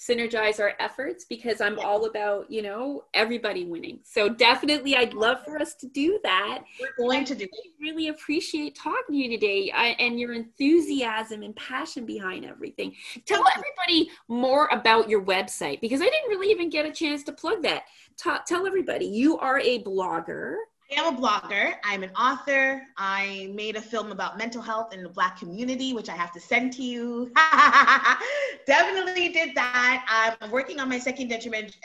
synergize 0.00 0.58
our 0.60 0.72
efforts 0.80 1.26
because 1.26 1.60
I'm 1.60 1.78
all 1.78 2.06
about, 2.06 2.50
you 2.50 2.62
know, 2.62 3.04
everybody 3.12 3.66
winning. 3.66 3.98
So 4.02 4.30
definitely 4.30 4.96
I'd 4.96 5.12
love 5.12 5.44
for 5.44 5.60
us 5.60 5.74
to 5.74 5.86
do 5.86 6.18
that. 6.22 6.62
We're 6.80 7.06
going 7.06 7.26
to 7.26 7.34
do 7.34 7.44
it. 7.44 7.72
really 7.78 8.08
appreciate 8.08 8.74
talking 8.74 9.14
to 9.14 9.16
you 9.16 9.28
today 9.28 9.70
I, 9.74 9.88
and 9.98 10.18
your 10.18 10.32
enthusiasm 10.32 11.42
and 11.42 11.54
passion 11.54 12.06
behind 12.06 12.46
everything. 12.46 12.94
Tell 13.26 13.44
everybody 13.46 14.10
more 14.26 14.68
about 14.72 15.10
your 15.10 15.22
website 15.22 15.82
because 15.82 16.00
I 16.00 16.04
didn't 16.04 16.30
really 16.30 16.50
even 16.50 16.70
get 16.70 16.86
a 16.86 16.92
chance 16.92 17.22
to 17.24 17.32
plug 17.32 17.62
that. 17.64 17.82
Ta- 18.16 18.42
tell 18.46 18.66
everybody 18.66 19.04
you 19.04 19.38
are 19.38 19.60
a 19.60 19.82
blogger. 19.82 20.56
I 20.90 21.00
am 21.00 21.14
a 21.14 21.20
blogger. 21.20 21.74
I'm 21.84 22.02
an 22.02 22.10
author. 22.10 22.82
I 22.96 23.50
made 23.54 23.76
a 23.76 23.80
film 23.80 24.10
about 24.10 24.38
mental 24.38 24.60
health 24.60 24.92
in 24.92 25.02
the 25.02 25.08
Black 25.08 25.38
community, 25.38 25.92
which 25.92 26.08
I 26.08 26.16
have 26.16 26.32
to 26.32 26.40
send 26.40 26.72
to 26.74 26.82
you. 26.82 27.32
Definitely 28.66 29.28
did 29.28 29.54
that. 29.54 30.36
I'm 30.40 30.50
working 30.50 30.80
on 30.80 30.88
my 30.88 30.98
second 30.98 31.28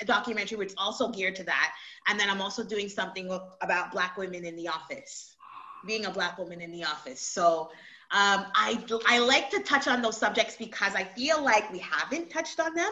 documentary, 0.05 0.57
which 0.57 0.69
is 0.69 0.75
also 0.77 1.09
geared 1.09 1.35
to 1.35 1.43
that. 1.43 1.73
And 2.07 2.19
then 2.19 2.29
I'm 2.29 2.41
also 2.41 2.63
doing 2.63 2.89
something 2.89 3.29
about 3.61 3.91
Black 3.91 4.17
women 4.17 4.45
in 4.45 4.55
the 4.55 4.67
office, 4.67 5.35
being 5.85 6.05
a 6.05 6.11
Black 6.11 6.37
woman 6.37 6.61
in 6.61 6.71
the 6.71 6.83
office. 6.83 7.21
So 7.21 7.69
um, 8.11 8.45
I, 8.55 8.83
I 9.07 9.19
like 9.19 9.49
to 9.51 9.59
touch 9.61 9.87
on 9.87 10.01
those 10.01 10.17
subjects 10.17 10.55
because 10.57 10.95
I 10.95 11.03
feel 11.03 11.43
like 11.43 11.71
we 11.71 11.79
haven't 11.79 12.29
touched 12.29 12.59
on 12.59 12.73
them. 12.73 12.91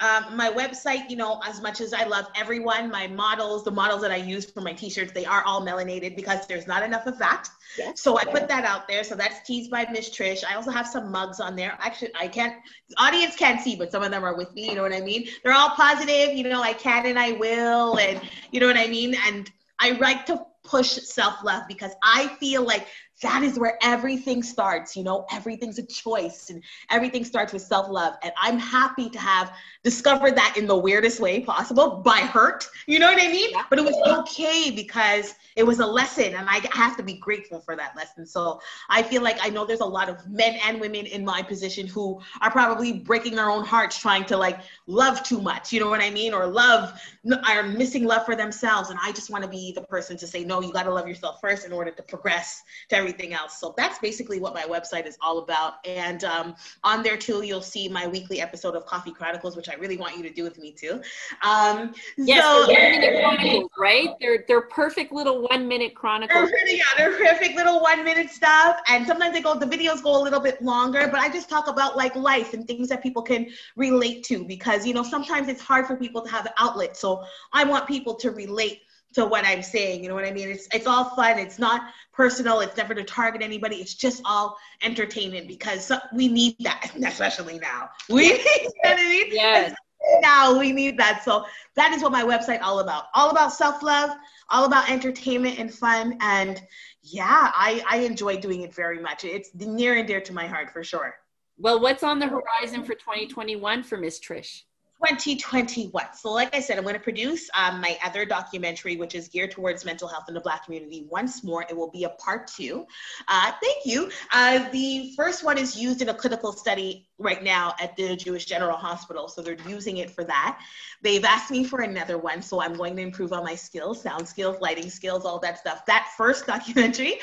Um, 0.00 0.36
my 0.36 0.50
website, 0.50 1.08
you 1.08 1.16
know, 1.16 1.40
as 1.46 1.60
much 1.60 1.80
as 1.80 1.92
I 1.92 2.04
love 2.04 2.26
everyone, 2.36 2.90
my 2.90 3.06
models, 3.06 3.64
the 3.64 3.70
models 3.70 4.00
that 4.02 4.10
I 4.10 4.16
use 4.16 4.44
for 4.50 4.60
my 4.60 4.72
t-shirts, 4.72 5.12
they 5.12 5.24
are 5.24 5.44
all 5.44 5.64
melanated 5.64 6.16
because 6.16 6.46
there's 6.46 6.66
not 6.66 6.82
enough 6.82 7.06
of 7.06 7.18
that. 7.18 7.48
Yes. 7.78 8.00
So 8.00 8.18
I 8.18 8.24
put 8.24 8.48
that 8.48 8.64
out 8.64 8.88
there. 8.88 9.04
So 9.04 9.14
that's 9.14 9.46
Teased 9.46 9.70
by 9.70 9.86
Miss 9.92 10.10
Trish. 10.10 10.44
I 10.44 10.56
also 10.56 10.70
have 10.70 10.86
some 10.86 11.10
mugs 11.10 11.40
on 11.40 11.56
there. 11.56 11.78
Actually, 11.80 12.10
I 12.18 12.28
can't, 12.28 12.54
the 12.88 12.96
audience 13.02 13.36
can't 13.36 13.60
see, 13.60 13.76
but 13.76 13.92
some 13.92 14.02
of 14.02 14.10
them 14.10 14.24
are 14.24 14.36
with 14.36 14.52
me. 14.54 14.68
You 14.68 14.74
know 14.74 14.82
what 14.82 14.92
I 14.92 15.00
mean? 15.00 15.28
They're 15.44 15.54
all 15.54 15.70
positive. 15.70 16.36
You 16.36 16.48
know, 16.48 16.62
I 16.62 16.72
can 16.72 17.06
and 17.06 17.18
I 17.18 17.32
will, 17.32 17.98
and 17.98 18.20
you 18.50 18.60
know 18.60 18.66
what 18.66 18.76
I 18.76 18.88
mean. 18.88 19.14
And 19.26 19.50
I 19.78 19.92
like 19.92 20.26
to 20.26 20.44
push 20.64 20.90
self-love 20.90 21.64
because 21.66 21.92
I 22.04 22.28
feel 22.38 22.64
like 22.64 22.86
that 23.20 23.42
is 23.42 23.58
where 23.58 23.78
everything 23.82 24.42
starts 24.42 24.96
you 24.96 25.04
know? 25.04 25.26
Everything's 25.32 25.78
a 25.78 25.86
choice 25.86 26.50
and 26.50 26.62
everything 26.90 27.24
starts 27.24 27.52
with 27.52 27.62
self-love. 27.62 28.14
And 28.22 28.32
i'm 28.40 28.58
happy 28.58 29.08
to 29.10 29.18
have 29.18 29.52
discovered 29.82 30.36
that 30.36 30.56
in 30.56 30.66
the 30.66 30.76
weirdest 30.76 31.20
way 31.20 31.40
possible 31.40 32.02
by 32.04 32.18
hurt 32.18 32.66
you 32.86 32.98
know 32.98 33.10
what 33.12 33.22
i 33.22 33.28
mean? 33.28 33.50
But 33.70 33.78
it 33.78 33.84
was 33.84 33.96
okay 34.20 34.70
because 34.70 35.34
it 35.56 35.64
was 35.64 35.80
a 35.80 35.86
lesson 35.86 36.34
and 36.34 36.48
i 36.48 36.60
have 36.72 36.96
to 36.96 37.02
be 37.02 37.14
grateful 37.14 37.60
for 37.60 37.76
that 37.76 37.96
lesson. 37.96 38.26
So 38.26 38.60
i 38.88 39.02
feel 39.02 39.22
like 39.22 39.38
i 39.42 39.48
know 39.48 39.64
there's 39.64 39.80
a 39.80 39.84
lot 39.84 40.08
of 40.08 40.26
men 40.28 40.58
and 40.66 40.80
women 40.80 41.06
in 41.06 41.24
my 41.24 41.42
position 41.42 41.86
who 41.86 42.20
are 42.40 42.50
probably 42.50 42.92
breaking 42.92 43.34
their 43.34 43.50
own 43.50 43.64
hearts 43.64 43.98
trying 43.98 44.24
to 44.26 44.36
like 44.36 44.60
love 44.86 45.22
too 45.22 45.40
much 45.40 45.72
you 45.72 45.80
know 45.80 45.88
what 45.88 46.00
i 46.00 46.10
mean? 46.10 46.34
Or 46.34 46.46
love 46.46 47.00
are 47.46 47.62
missing 47.62 48.04
love 48.04 48.24
for 48.24 48.36
themselves. 48.36 48.90
And 48.90 48.98
i 49.02 49.12
just 49.12 49.30
want 49.30 49.44
to 49.44 49.50
be 49.50 49.72
the 49.72 49.82
person 49.82 50.16
to 50.18 50.26
say 50.26 50.44
no 50.44 50.60
you 50.60 50.72
got 50.72 50.84
to 50.84 50.94
love 50.94 51.08
yourself 51.08 51.40
first 51.40 51.66
in 51.66 51.72
order 51.72 51.90
to 51.90 52.02
progress 52.02 52.62
to 52.88 53.01
everything 53.02 53.34
else. 53.34 53.58
So 53.58 53.74
that's 53.76 53.98
basically 53.98 54.38
what 54.38 54.54
my 54.54 54.62
website 54.62 55.06
is 55.06 55.18
all 55.20 55.38
about. 55.38 55.74
And 55.84 56.22
um, 56.24 56.54
on 56.84 57.02
there 57.02 57.16
too, 57.16 57.42
you'll 57.42 57.60
see 57.60 57.88
my 57.88 58.06
weekly 58.06 58.40
episode 58.40 58.76
of 58.76 58.86
Coffee 58.86 59.10
Chronicles, 59.10 59.56
which 59.56 59.68
I 59.68 59.74
really 59.74 59.96
want 59.96 60.16
you 60.16 60.22
to 60.22 60.30
do 60.30 60.44
with 60.44 60.58
me 60.58 60.72
too. 60.72 61.02
Um, 61.42 61.94
yes, 62.16 62.44
so, 62.44 62.72
one 62.72 62.90
minute 62.90 63.20
chronicles, 63.20 63.70
right? 63.78 64.10
They're 64.20 64.44
they're 64.46 64.68
perfect 64.68 65.12
little 65.12 65.48
one 65.48 65.66
minute 65.66 65.94
chronicles. 65.94 66.50
They're, 66.50 66.68
yeah, 66.68 66.84
they're 66.96 67.16
perfect 67.18 67.56
little 67.56 67.80
one 67.80 68.04
minute 68.04 68.30
stuff. 68.30 68.80
And 68.88 69.06
sometimes 69.06 69.34
they 69.34 69.42
go, 69.42 69.58
the 69.58 69.66
videos 69.66 70.02
go 70.02 70.20
a 70.20 70.22
little 70.22 70.40
bit 70.40 70.62
longer, 70.62 71.08
but 71.10 71.18
I 71.18 71.28
just 71.28 71.48
talk 71.48 71.66
about 71.68 71.96
like 71.96 72.14
life 72.14 72.54
and 72.54 72.66
things 72.66 72.88
that 72.88 73.02
people 73.02 73.22
can 73.22 73.48
relate 73.76 74.22
to 74.24 74.44
because 74.44 74.86
you 74.86 74.94
know 74.94 75.02
sometimes 75.02 75.48
it's 75.48 75.60
hard 75.60 75.86
for 75.86 75.96
people 75.96 76.22
to 76.22 76.30
have 76.30 76.46
an 76.46 76.52
outlet. 76.58 76.96
So 76.96 77.24
I 77.52 77.64
want 77.64 77.88
people 77.88 78.14
to 78.16 78.30
relate 78.30 78.82
to 79.14 79.26
what 79.26 79.44
I'm 79.44 79.62
saying. 79.62 80.02
You 80.02 80.08
know 80.08 80.14
what 80.14 80.24
I 80.24 80.32
mean? 80.32 80.48
It's 80.48 80.68
it's 80.72 80.86
all 80.86 81.14
fun. 81.16 81.38
It's 81.38 81.58
not 81.58 81.82
personal. 82.12 82.60
It's 82.60 82.76
never 82.76 82.94
to 82.94 83.04
target 83.04 83.42
anybody. 83.42 83.76
It's 83.76 83.94
just 83.94 84.22
all 84.24 84.56
entertainment 84.82 85.48
because 85.48 85.90
we 86.14 86.28
need 86.28 86.56
that, 86.60 86.92
especially 87.04 87.58
now. 87.58 87.90
We 88.08 88.28
need, 88.28 88.38
you 88.62 88.62
know 88.84 88.90
what 88.90 89.00
I 89.00 89.08
mean? 89.08 89.26
Yes. 89.30 89.74
Now 90.20 90.58
we 90.58 90.72
need 90.72 90.98
that. 90.98 91.22
So 91.24 91.46
that 91.76 91.92
is 91.92 92.02
what 92.02 92.12
my 92.12 92.24
website 92.24 92.60
all 92.60 92.80
about. 92.80 93.04
All 93.14 93.30
about 93.30 93.52
self-love, 93.52 94.10
all 94.50 94.64
about 94.64 94.90
entertainment 94.90 95.58
and 95.58 95.72
fun. 95.72 96.18
And 96.20 96.60
yeah, 97.02 97.52
I, 97.54 97.82
I 97.88 97.98
enjoy 97.98 98.38
doing 98.38 98.62
it 98.62 98.74
very 98.74 98.98
much. 98.98 99.24
It's 99.24 99.54
near 99.54 99.94
and 99.94 100.06
dear 100.06 100.20
to 100.20 100.32
my 100.32 100.46
heart 100.46 100.70
for 100.70 100.82
sure. 100.82 101.14
Well, 101.56 101.80
what's 101.80 102.02
on 102.02 102.18
the 102.18 102.26
horizon 102.26 102.82
for 102.82 102.94
2021 102.94 103.84
for 103.84 103.96
Miss 103.96 104.18
Trish? 104.18 104.62
2021. 105.08 106.14
So, 106.14 106.30
like 106.30 106.54
I 106.54 106.60
said, 106.60 106.78
I'm 106.78 106.84
going 106.84 106.94
to 106.94 107.00
produce 107.00 107.50
um, 107.54 107.80
my 107.80 107.98
other 108.04 108.24
documentary, 108.24 108.96
which 108.96 109.14
is 109.14 109.28
geared 109.28 109.50
towards 109.50 109.84
mental 109.84 110.06
health 110.06 110.24
in 110.28 110.34
the 110.34 110.40
Black 110.40 110.64
community. 110.64 111.06
Once 111.10 111.42
more, 111.42 111.64
it 111.68 111.76
will 111.76 111.90
be 111.90 112.04
a 112.04 112.10
part 112.10 112.46
two. 112.46 112.86
Uh, 113.28 113.52
thank 113.62 113.84
you. 113.84 114.10
Uh, 114.32 114.68
the 114.70 115.12
first 115.16 115.44
one 115.44 115.58
is 115.58 115.76
used 115.76 116.02
in 116.02 116.08
a 116.08 116.14
clinical 116.14 116.52
study 116.52 117.08
right 117.18 117.42
now 117.42 117.74
at 117.80 117.96
the 117.96 118.16
Jewish 118.16 118.44
General 118.44 118.76
Hospital. 118.76 119.28
So, 119.28 119.42
they're 119.42 119.56
using 119.68 119.98
it 119.98 120.10
for 120.10 120.24
that. 120.24 120.60
They've 121.02 121.24
asked 121.24 121.50
me 121.50 121.64
for 121.64 121.80
another 121.80 122.18
one. 122.18 122.40
So, 122.40 122.62
I'm 122.62 122.74
going 122.74 122.96
to 122.96 123.02
improve 123.02 123.32
on 123.32 123.44
my 123.44 123.54
skills, 123.54 124.00
sound 124.00 124.26
skills, 124.26 124.60
lighting 124.60 124.88
skills, 124.88 125.24
all 125.24 125.38
that 125.40 125.58
stuff. 125.58 125.84
That 125.86 126.12
first 126.16 126.46
documentary. 126.52 127.18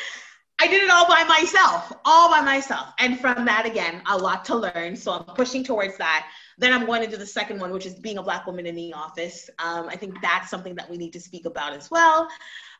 I 0.61 0.67
did 0.67 0.83
it 0.83 0.89
all 0.89 1.07
by 1.07 1.23
myself, 1.23 1.93
all 2.03 2.29
by 2.29 2.41
myself. 2.41 2.89
And 2.99 3.17
from 3.17 3.45
that, 3.45 3.65
again, 3.65 4.01
a 4.07 4.17
lot 4.17 4.43
to 4.45 4.55
learn. 4.55 4.97
So 4.97 5.13
I'm 5.13 5.23
pushing 5.23 5.63
towards 5.63 5.97
that. 5.97 6.27
Then 6.59 6.73
I'm 6.73 6.85
going 6.85 7.01
to 7.01 7.09
do 7.09 7.15
the 7.15 7.25
second 7.25 7.59
one, 7.59 7.71
which 7.71 7.85
is 7.85 7.95
being 7.95 8.17
a 8.17 8.23
Black 8.23 8.45
woman 8.45 8.65
in 8.65 8.75
the 8.75 8.93
office. 8.93 9.49
Um, 9.59 9.87
I 9.87 9.95
think 9.95 10.21
that's 10.21 10.49
something 10.49 10.75
that 10.75 10.89
we 10.89 10.97
need 10.97 11.13
to 11.13 11.19
speak 11.19 11.45
about 11.45 11.73
as 11.73 11.89
well. 11.89 12.27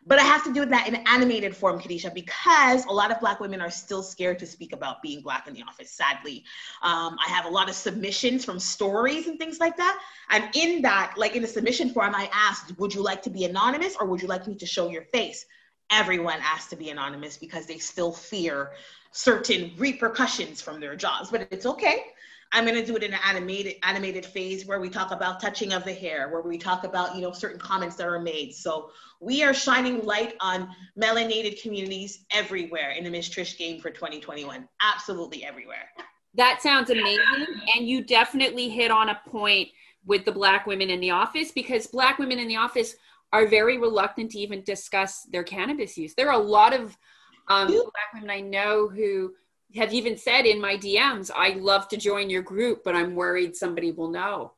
But 0.06 0.20
I 0.20 0.24
have 0.24 0.44
to 0.44 0.54
do 0.54 0.66
that 0.66 0.88
in 0.88 0.96
animated 1.08 1.56
form, 1.56 1.80
Kadisha, 1.80 2.14
because 2.14 2.86
a 2.86 2.92
lot 2.92 3.12
of 3.12 3.20
Black 3.20 3.40
women 3.40 3.62
are 3.62 3.70
still 3.70 4.04
scared 4.04 4.38
to 4.40 4.46
speak 4.46 4.74
about 4.74 5.02
being 5.02 5.22
Black 5.22 5.48
in 5.48 5.54
the 5.54 5.64
office, 5.64 5.92
sadly. 5.92 6.44
Um, 6.82 7.18
I 7.26 7.30
have 7.30 7.46
a 7.46 7.50
lot 7.50 7.70
of 7.70 7.76
submissions 7.76 8.44
from 8.44 8.60
stories 8.60 9.28
and 9.28 9.40
things 9.40 9.60
like 9.60 9.78
that. 9.78 10.02
And 10.30 10.50
in 10.56 10.82
that, 10.84 11.14
like 11.18 11.36
in 11.36 11.42
the 11.42 11.48
submission 11.48 11.90
form, 11.90 12.14
I 12.16 12.30
asked, 12.34 12.78
would 12.80 12.94
you 12.94 13.02
like 13.02 13.22
to 13.24 13.30
be 13.30 13.46
anonymous 13.46 13.96
or 14.00 14.08
would 14.08 14.22
you 14.22 14.28
like 14.28 14.46
me 14.46 14.56
to 14.56 14.66
show 14.66 14.90
your 14.90 15.04
face? 15.04 15.46
Everyone 15.90 16.40
asked 16.44 16.70
to 16.72 16.76
be 16.76 16.90
anonymous 16.90 17.38
because 17.38 17.66
they 17.66 17.78
still 17.78 18.12
fear 18.12 18.72
certain 19.12 19.72
repercussions 19.78 20.62
from 20.62 20.80
their 20.80 20.96
jobs, 20.96 21.30
but 21.30 21.48
it's 21.52 21.66
okay. 21.66 22.04
I'm 22.52 22.66
going 22.66 22.76
to 22.76 22.86
do 22.86 22.96
it 22.96 23.04
in 23.04 23.14
an 23.14 23.20
animated 23.24 23.76
animated 23.84 24.26
phase 24.26 24.66
where 24.66 24.80
we 24.80 24.90
talk 24.90 25.12
about 25.12 25.40
touching 25.40 25.74
of 25.74 25.84
the 25.84 25.94
hair, 25.94 26.30
where 26.30 26.42
we 26.42 26.58
talk 26.58 26.84
about 26.84 27.16
you 27.16 27.22
know 27.22 27.32
certain 27.32 27.60
comments 27.60 27.96
that 27.98 28.08
are 28.08 28.20
made. 28.20 28.54
So 28.54 28.92
we 29.20 29.44
are 29.44 29.54
shining 29.54 30.04
light 30.04 30.36
on 30.40 30.70
melanated 31.00 31.62
communities 31.62 32.26
everywhere 32.32 32.92
in 32.92 33.04
the 33.04 33.10
Miss 33.10 33.30
Trish 33.30 33.58
game 33.58 33.80
for 33.80 33.92
2021. 33.92 34.68
Absolutely 34.82 35.46
everywhere. 35.46 35.90
That 36.36 36.62
sounds 36.62 36.90
amazing, 36.90 37.48
and 37.76 37.88
you 37.88 38.04
definitely 38.04 38.70
hit 38.70 38.92
on 38.92 39.10
a 39.10 39.22
point 39.28 39.70
with 40.06 40.26
the 40.26 40.32
Black 40.32 40.66
women 40.66 40.90
in 40.90 41.00
the 41.00 41.12
office 41.12 41.52
because 41.52 41.88
Black 41.88 42.18
women 42.18 42.40
in 42.40 42.48
the 42.48 42.56
office 42.56 42.96
are 43.32 43.48
very 43.48 43.78
reluctant 43.78 44.32
to 44.32 44.40
even 44.40 44.64
discuss 44.64 45.24
their 45.32 45.44
cannabis 45.44 45.98
use. 45.98 46.16
There 46.16 46.30
are 46.30 46.40
a 46.40 46.44
lot 46.44 46.74
of 46.74 46.98
um, 47.48 47.68
Black 47.68 48.14
women 48.14 48.30
I 48.30 48.42
know 48.42 48.88
who 48.88 49.34
have 49.76 49.94
even 49.94 50.18
said 50.18 50.46
in 50.46 50.60
my 50.60 50.76
DMs, 50.76 51.30
I 51.36 51.50
love 51.50 51.88
to 51.90 51.98
join 51.98 52.30
your 52.30 52.42
group, 52.42 52.84
but 52.84 52.96
I'm 52.96 53.16
worried 53.16 53.56
somebody 53.56 53.92
will 53.92 54.10
know. 54.10 54.54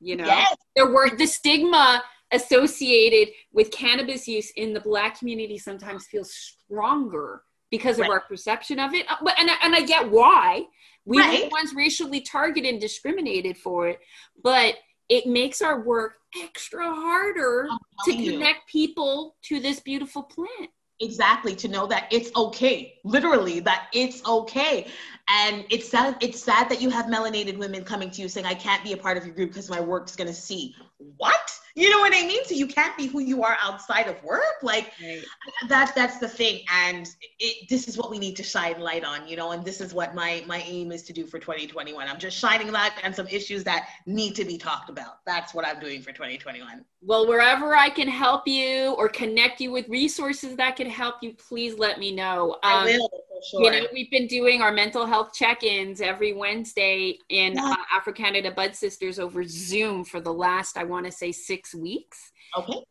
You 0.00 0.16
know, 0.16 0.26
yes. 0.26 0.54
there 0.76 0.90
were 0.90 1.10
the 1.10 1.26
stigma 1.26 2.02
associated 2.30 3.32
with 3.52 3.70
cannabis 3.70 4.28
use 4.28 4.50
in 4.56 4.72
the 4.72 4.80
black 4.80 5.18
community 5.18 5.58
sometimes 5.58 6.06
feels 6.06 6.32
stronger 6.32 7.42
because 7.70 7.98
right. 7.98 8.06
of 8.06 8.12
our 8.12 8.20
perception 8.20 8.78
of 8.78 8.94
it. 8.94 9.10
Uh, 9.10 9.16
but 9.22 9.34
and, 9.38 9.50
and 9.62 9.74
I 9.74 9.82
get 9.82 10.10
why. 10.10 10.64
We 11.04 11.18
right. 11.18 11.30
were 11.30 11.46
the 11.46 11.50
ones 11.50 11.74
racially 11.74 12.20
targeted 12.20 12.70
and 12.70 12.80
discriminated 12.80 13.56
for 13.56 13.88
it, 13.88 13.98
but 14.44 14.74
it 15.08 15.26
makes 15.26 15.62
our 15.62 15.80
work 15.80 16.14
extra 16.42 16.84
harder 16.84 17.66
to 18.04 18.12
connect 18.12 18.72
you. 18.74 18.86
people 18.86 19.36
to 19.44 19.58
this 19.58 19.80
beautiful 19.80 20.22
plant 20.22 20.70
exactly 21.00 21.54
to 21.54 21.68
know 21.68 21.86
that 21.86 22.08
it's 22.10 22.30
okay 22.34 22.94
literally 23.04 23.60
that 23.60 23.88
it's 23.92 24.24
okay. 24.26 24.86
And 25.28 25.64
it's 25.70 25.88
sad 25.88 26.16
it's 26.20 26.42
sad 26.42 26.68
that 26.70 26.80
you 26.80 26.90
have 26.90 27.06
melanated 27.06 27.58
women 27.58 27.84
coming 27.84 28.10
to 28.10 28.22
you 28.22 28.28
saying 28.28 28.46
i 28.46 28.54
can't 28.54 28.82
be 28.82 28.92
a 28.92 28.96
part 28.96 29.18
of 29.18 29.26
your 29.26 29.34
group 29.34 29.50
because 29.50 29.68
my 29.68 29.80
work's 29.80 30.16
going 30.16 30.28
to 30.28 30.34
see. 30.34 30.74
What 31.16 31.57
you 31.78 31.90
know 31.90 32.00
what 32.00 32.12
i 32.14 32.26
mean? 32.26 32.44
So 32.44 32.54
you 32.54 32.66
can't 32.66 32.96
be 32.96 33.06
who 33.06 33.20
you 33.20 33.42
are 33.42 33.56
outside 33.62 34.06
of 34.08 34.22
work. 34.22 34.62
Like 34.62 34.92
right. 35.02 35.24
that 35.68 35.92
that's 35.94 36.18
the 36.18 36.28
thing. 36.28 36.62
And 36.72 37.08
it, 37.38 37.68
this 37.68 37.88
is 37.88 37.96
what 37.96 38.10
we 38.10 38.18
need 38.18 38.36
to 38.36 38.42
shine 38.42 38.80
light 38.80 39.04
on 39.04 39.26
you 39.28 39.36
know 39.36 39.52
and 39.52 39.64
this 39.64 39.80
is 39.80 39.94
what 39.94 40.14
my 40.14 40.42
my 40.46 40.62
aim 40.66 40.92
is 40.92 41.02
to 41.04 41.12
do 41.12 41.26
for 41.26 41.38
2021 41.38 42.08
i'm 42.08 42.18
just 42.18 42.36
shining 42.36 42.72
light 42.72 42.92
on 43.04 43.12
some 43.12 43.26
issues 43.28 43.64
that 43.64 43.88
need 44.06 44.34
to 44.34 44.44
be 44.44 44.58
talked 44.58 44.90
about. 44.90 45.24
That's 45.26 45.54
what 45.54 45.66
i'm 45.66 45.80
doing 45.80 46.02
for 46.02 46.12
2021 46.12 46.84
well 47.02 47.26
wherever 47.26 47.74
i 47.74 47.88
can 47.88 48.08
help 48.08 48.46
you 48.46 48.94
or 48.98 49.08
connect 49.08 49.60
you 49.60 49.70
with 49.70 49.88
resources 49.88 50.56
that 50.56 50.76
can 50.76 50.88
help 50.88 51.16
you 51.22 51.34
please 51.34 51.78
let 51.78 51.98
me 51.98 52.12
know. 52.14 52.54
Um, 52.54 52.58
I 52.62 52.84
will, 52.84 53.10
sure. 53.50 53.62
you 53.62 53.70
know 53.70 53.86
we've 53.92 54.10
been 54.10 54.26
doing 54.26 54.62
our 54.62 54.72
mental 54.72 55.06
health 55.06 55.32
check-ins 55.34 56.00
every 56.00 56.32
wednesday 56.32 57.18
in 57.28 57.54
yeah. 57.54 57.70
uh, 57.70 57.96
afro 57.96 58.12
canada 58.12 58.50
bud 58.50 58.74
sisters 58.74 59.18
over 59.18 59.44
zoom 59.44 60.04
for 60.04 60.20
the 60.20 60.32
last 60.32 60.76
i 60.76 60.84
want 60.84 61.04
to 61.06 61.12
say 61.12 61.32
six 61.32 61.74
weeks. 61.74 62.32
Okay. 62.56 62.84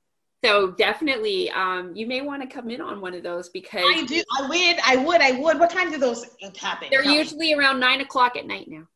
So 0.46 0.72
definitely, 0.72 1.50
um, 1.50 1.96
you 1.96 2.06
may 2.06 2.22
want 2.22 2.44
to 2.44 2.48
come 2.48 2.70
in 2.70 2.80
on 2.80 3.02
one 3.02 3.16
of 3.16 3.24
those 3.24 3.50
because 3.50 3.84
I 3.84 4.06
do. 4.06 4.22
I 4.40 4.48
would. 4.48 4.80
I 4.86 4.96
would. 4.96 5.22
I 5.22 5.32
would. 5.32 5.60
What 5.60 5.72
time 5.72 5.92
do 5.92 5.98
those 5.98 6.26
happen? 6.60 6.90
They're 6.92 7.02
Tell 7.02 7.14
usually 7.14 7.54
me. 7.54 7.56
around 7.56 7.80
nine 7.80 8.02
o'clock 8.02 8.38
at 8.38 8.46
night 8.46 8.68
now. 8.68 8.88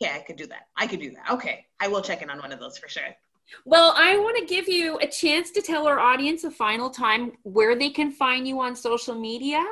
Yeah, 0.00 0.16
I 0.16 0.20
could 0.20 0.36
do 0.36 0.46
that. 0.48 0.66
I 0.76 0.86
could 0.86 1.00
do 1.00 1.12
that. 1.12 1.32
Okay, 1.34 1.66
I 1.80 1.88
will 1.88 2.02
check 2.02 2.22
in 2.22 2.30
on 2.30 2.38
one 2.38 2.52
of 2.52 2.58
those 2.58 2.78
for 2.78 2.88
sure. 2.88 3.14
Well, 3.64 3.94
I 3.96 4.18
want 4.18 4.36
to 4.38 4.44
give 4.44 4.68
you 4.68 4.98
a 4.98 5.06
chance 5.06 5.50
to 5.52 5.62
tell 5.62 5.86
our 5.86 5.98
audience 5.98 6.44
a 6.44 6.50
final 6.50 6.90
time 6.90 7.32
where 7.44 7.76
they 7.76 7.90
can 7.90 8.10
find 8.10 8.46
you 8.46 8.60
on 8.60 8.76
social 8.76 9.14
media. 9.14 9.64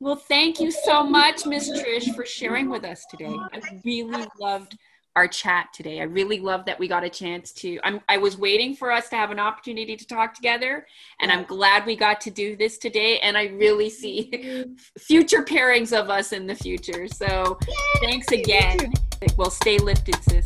Well, 0.00 0.16
thank 0.16 0.58
you 0.58 0.72
so 0.72 1.04
much, 1.04 1.46
Miss 1.46 1.70
Trish, 1.70 2.12
for 2.14 2.26
sharing 2.26 2.68
with 2.68 2.84
us 2.84 3.06
today. 3.08 3.36
I 3.52 3.80
really 3.84 4.26
loved 4.40 4.76
our 5.14 5.28
chat 5.28 5.68
today. 5.72 6.00
I 6.00 6.04
really 6.04 6.40
love 6.40 6.64
that 6.64 6.78
we 6.78 6.88
got 6.88 7.04
a 7.04 7.10
chance 7.10 7.52
to. 7.52 7.78
I'm, 7.84 8.00
I 8.08 8.16
was 8.16 8.36
waiting 8.36 8.74
for 8.74 8.90
us 8.90 9.08
to 9.10 9.16
have 9.16 9.30
an 9.30 9.38
opportunity 9.38 9.96
to 9.96 10.06
talk 10.06 10.34
together, 10.34 10.86
and 11.20 11.30
I'm 11.30 11.44
glad 11.44 11.86
we 11.86 11.96
got 11.96 12.20
to 12.22 12.30
do 12.30 12.56
this 12.56 12.78
today. 12.78 13.18
And 13.20 13.36
I 13.36 13.44
really 13.44 13.90
see 13.90 14.64
future 14.98 15.44
pairings 15.44 15.96
of 15.96 16.10
us 16.10 16.32
in 16.32 16.46
the 16.46 16.54
future. 16.54 17.06
So 17.08 17.58
thanks 18.00 18.32
again. 18.32 18.92
We'll 19.36 19.50
stay 19.50 19.78
lifted, 19.78 20.16
sis. 20.24 20.44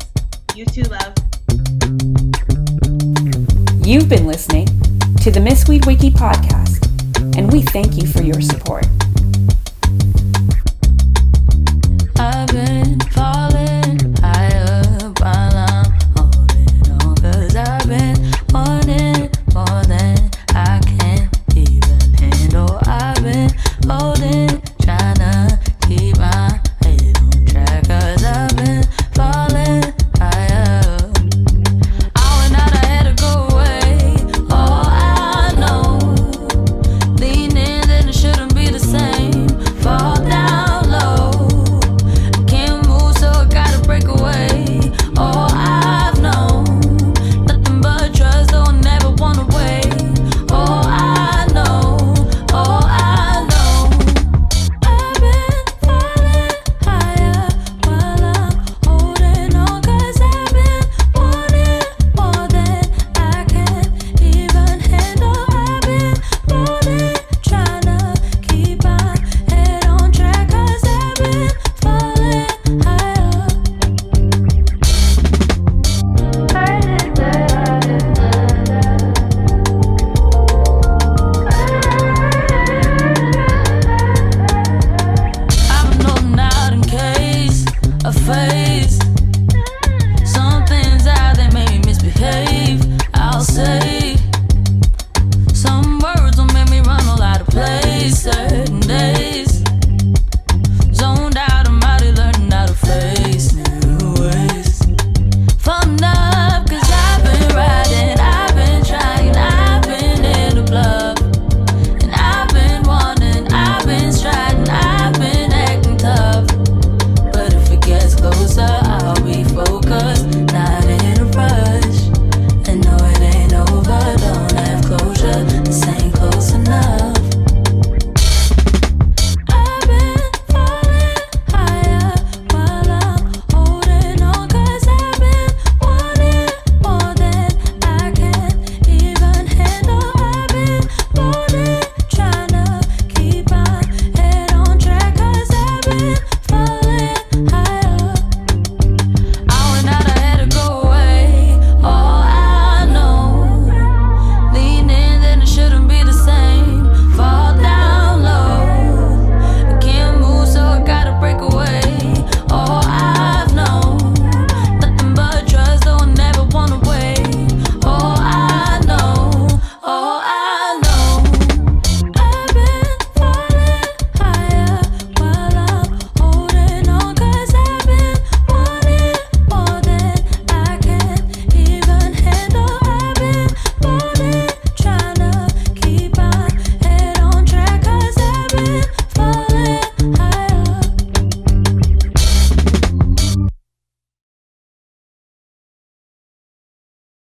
You 0.55 0.65
too, 0.65 0.83
love. 0.83 1.26
You've 3.87 4.09
been 4.09 4.27
listening 4.27 4.65
to 5.21 5.31
the 5.31 5.39
Miss 5.39 5.65
Weed 5.65 5.85
Wiki 5.85 6.09
podcast, 6.09 6.85
and 7.37 7.49
we 7.49 7.61
thank 7.61 7.95
you 7.95 8.05
for 8.05 8.21
your 8.21 8.41
support. 8.41 8.85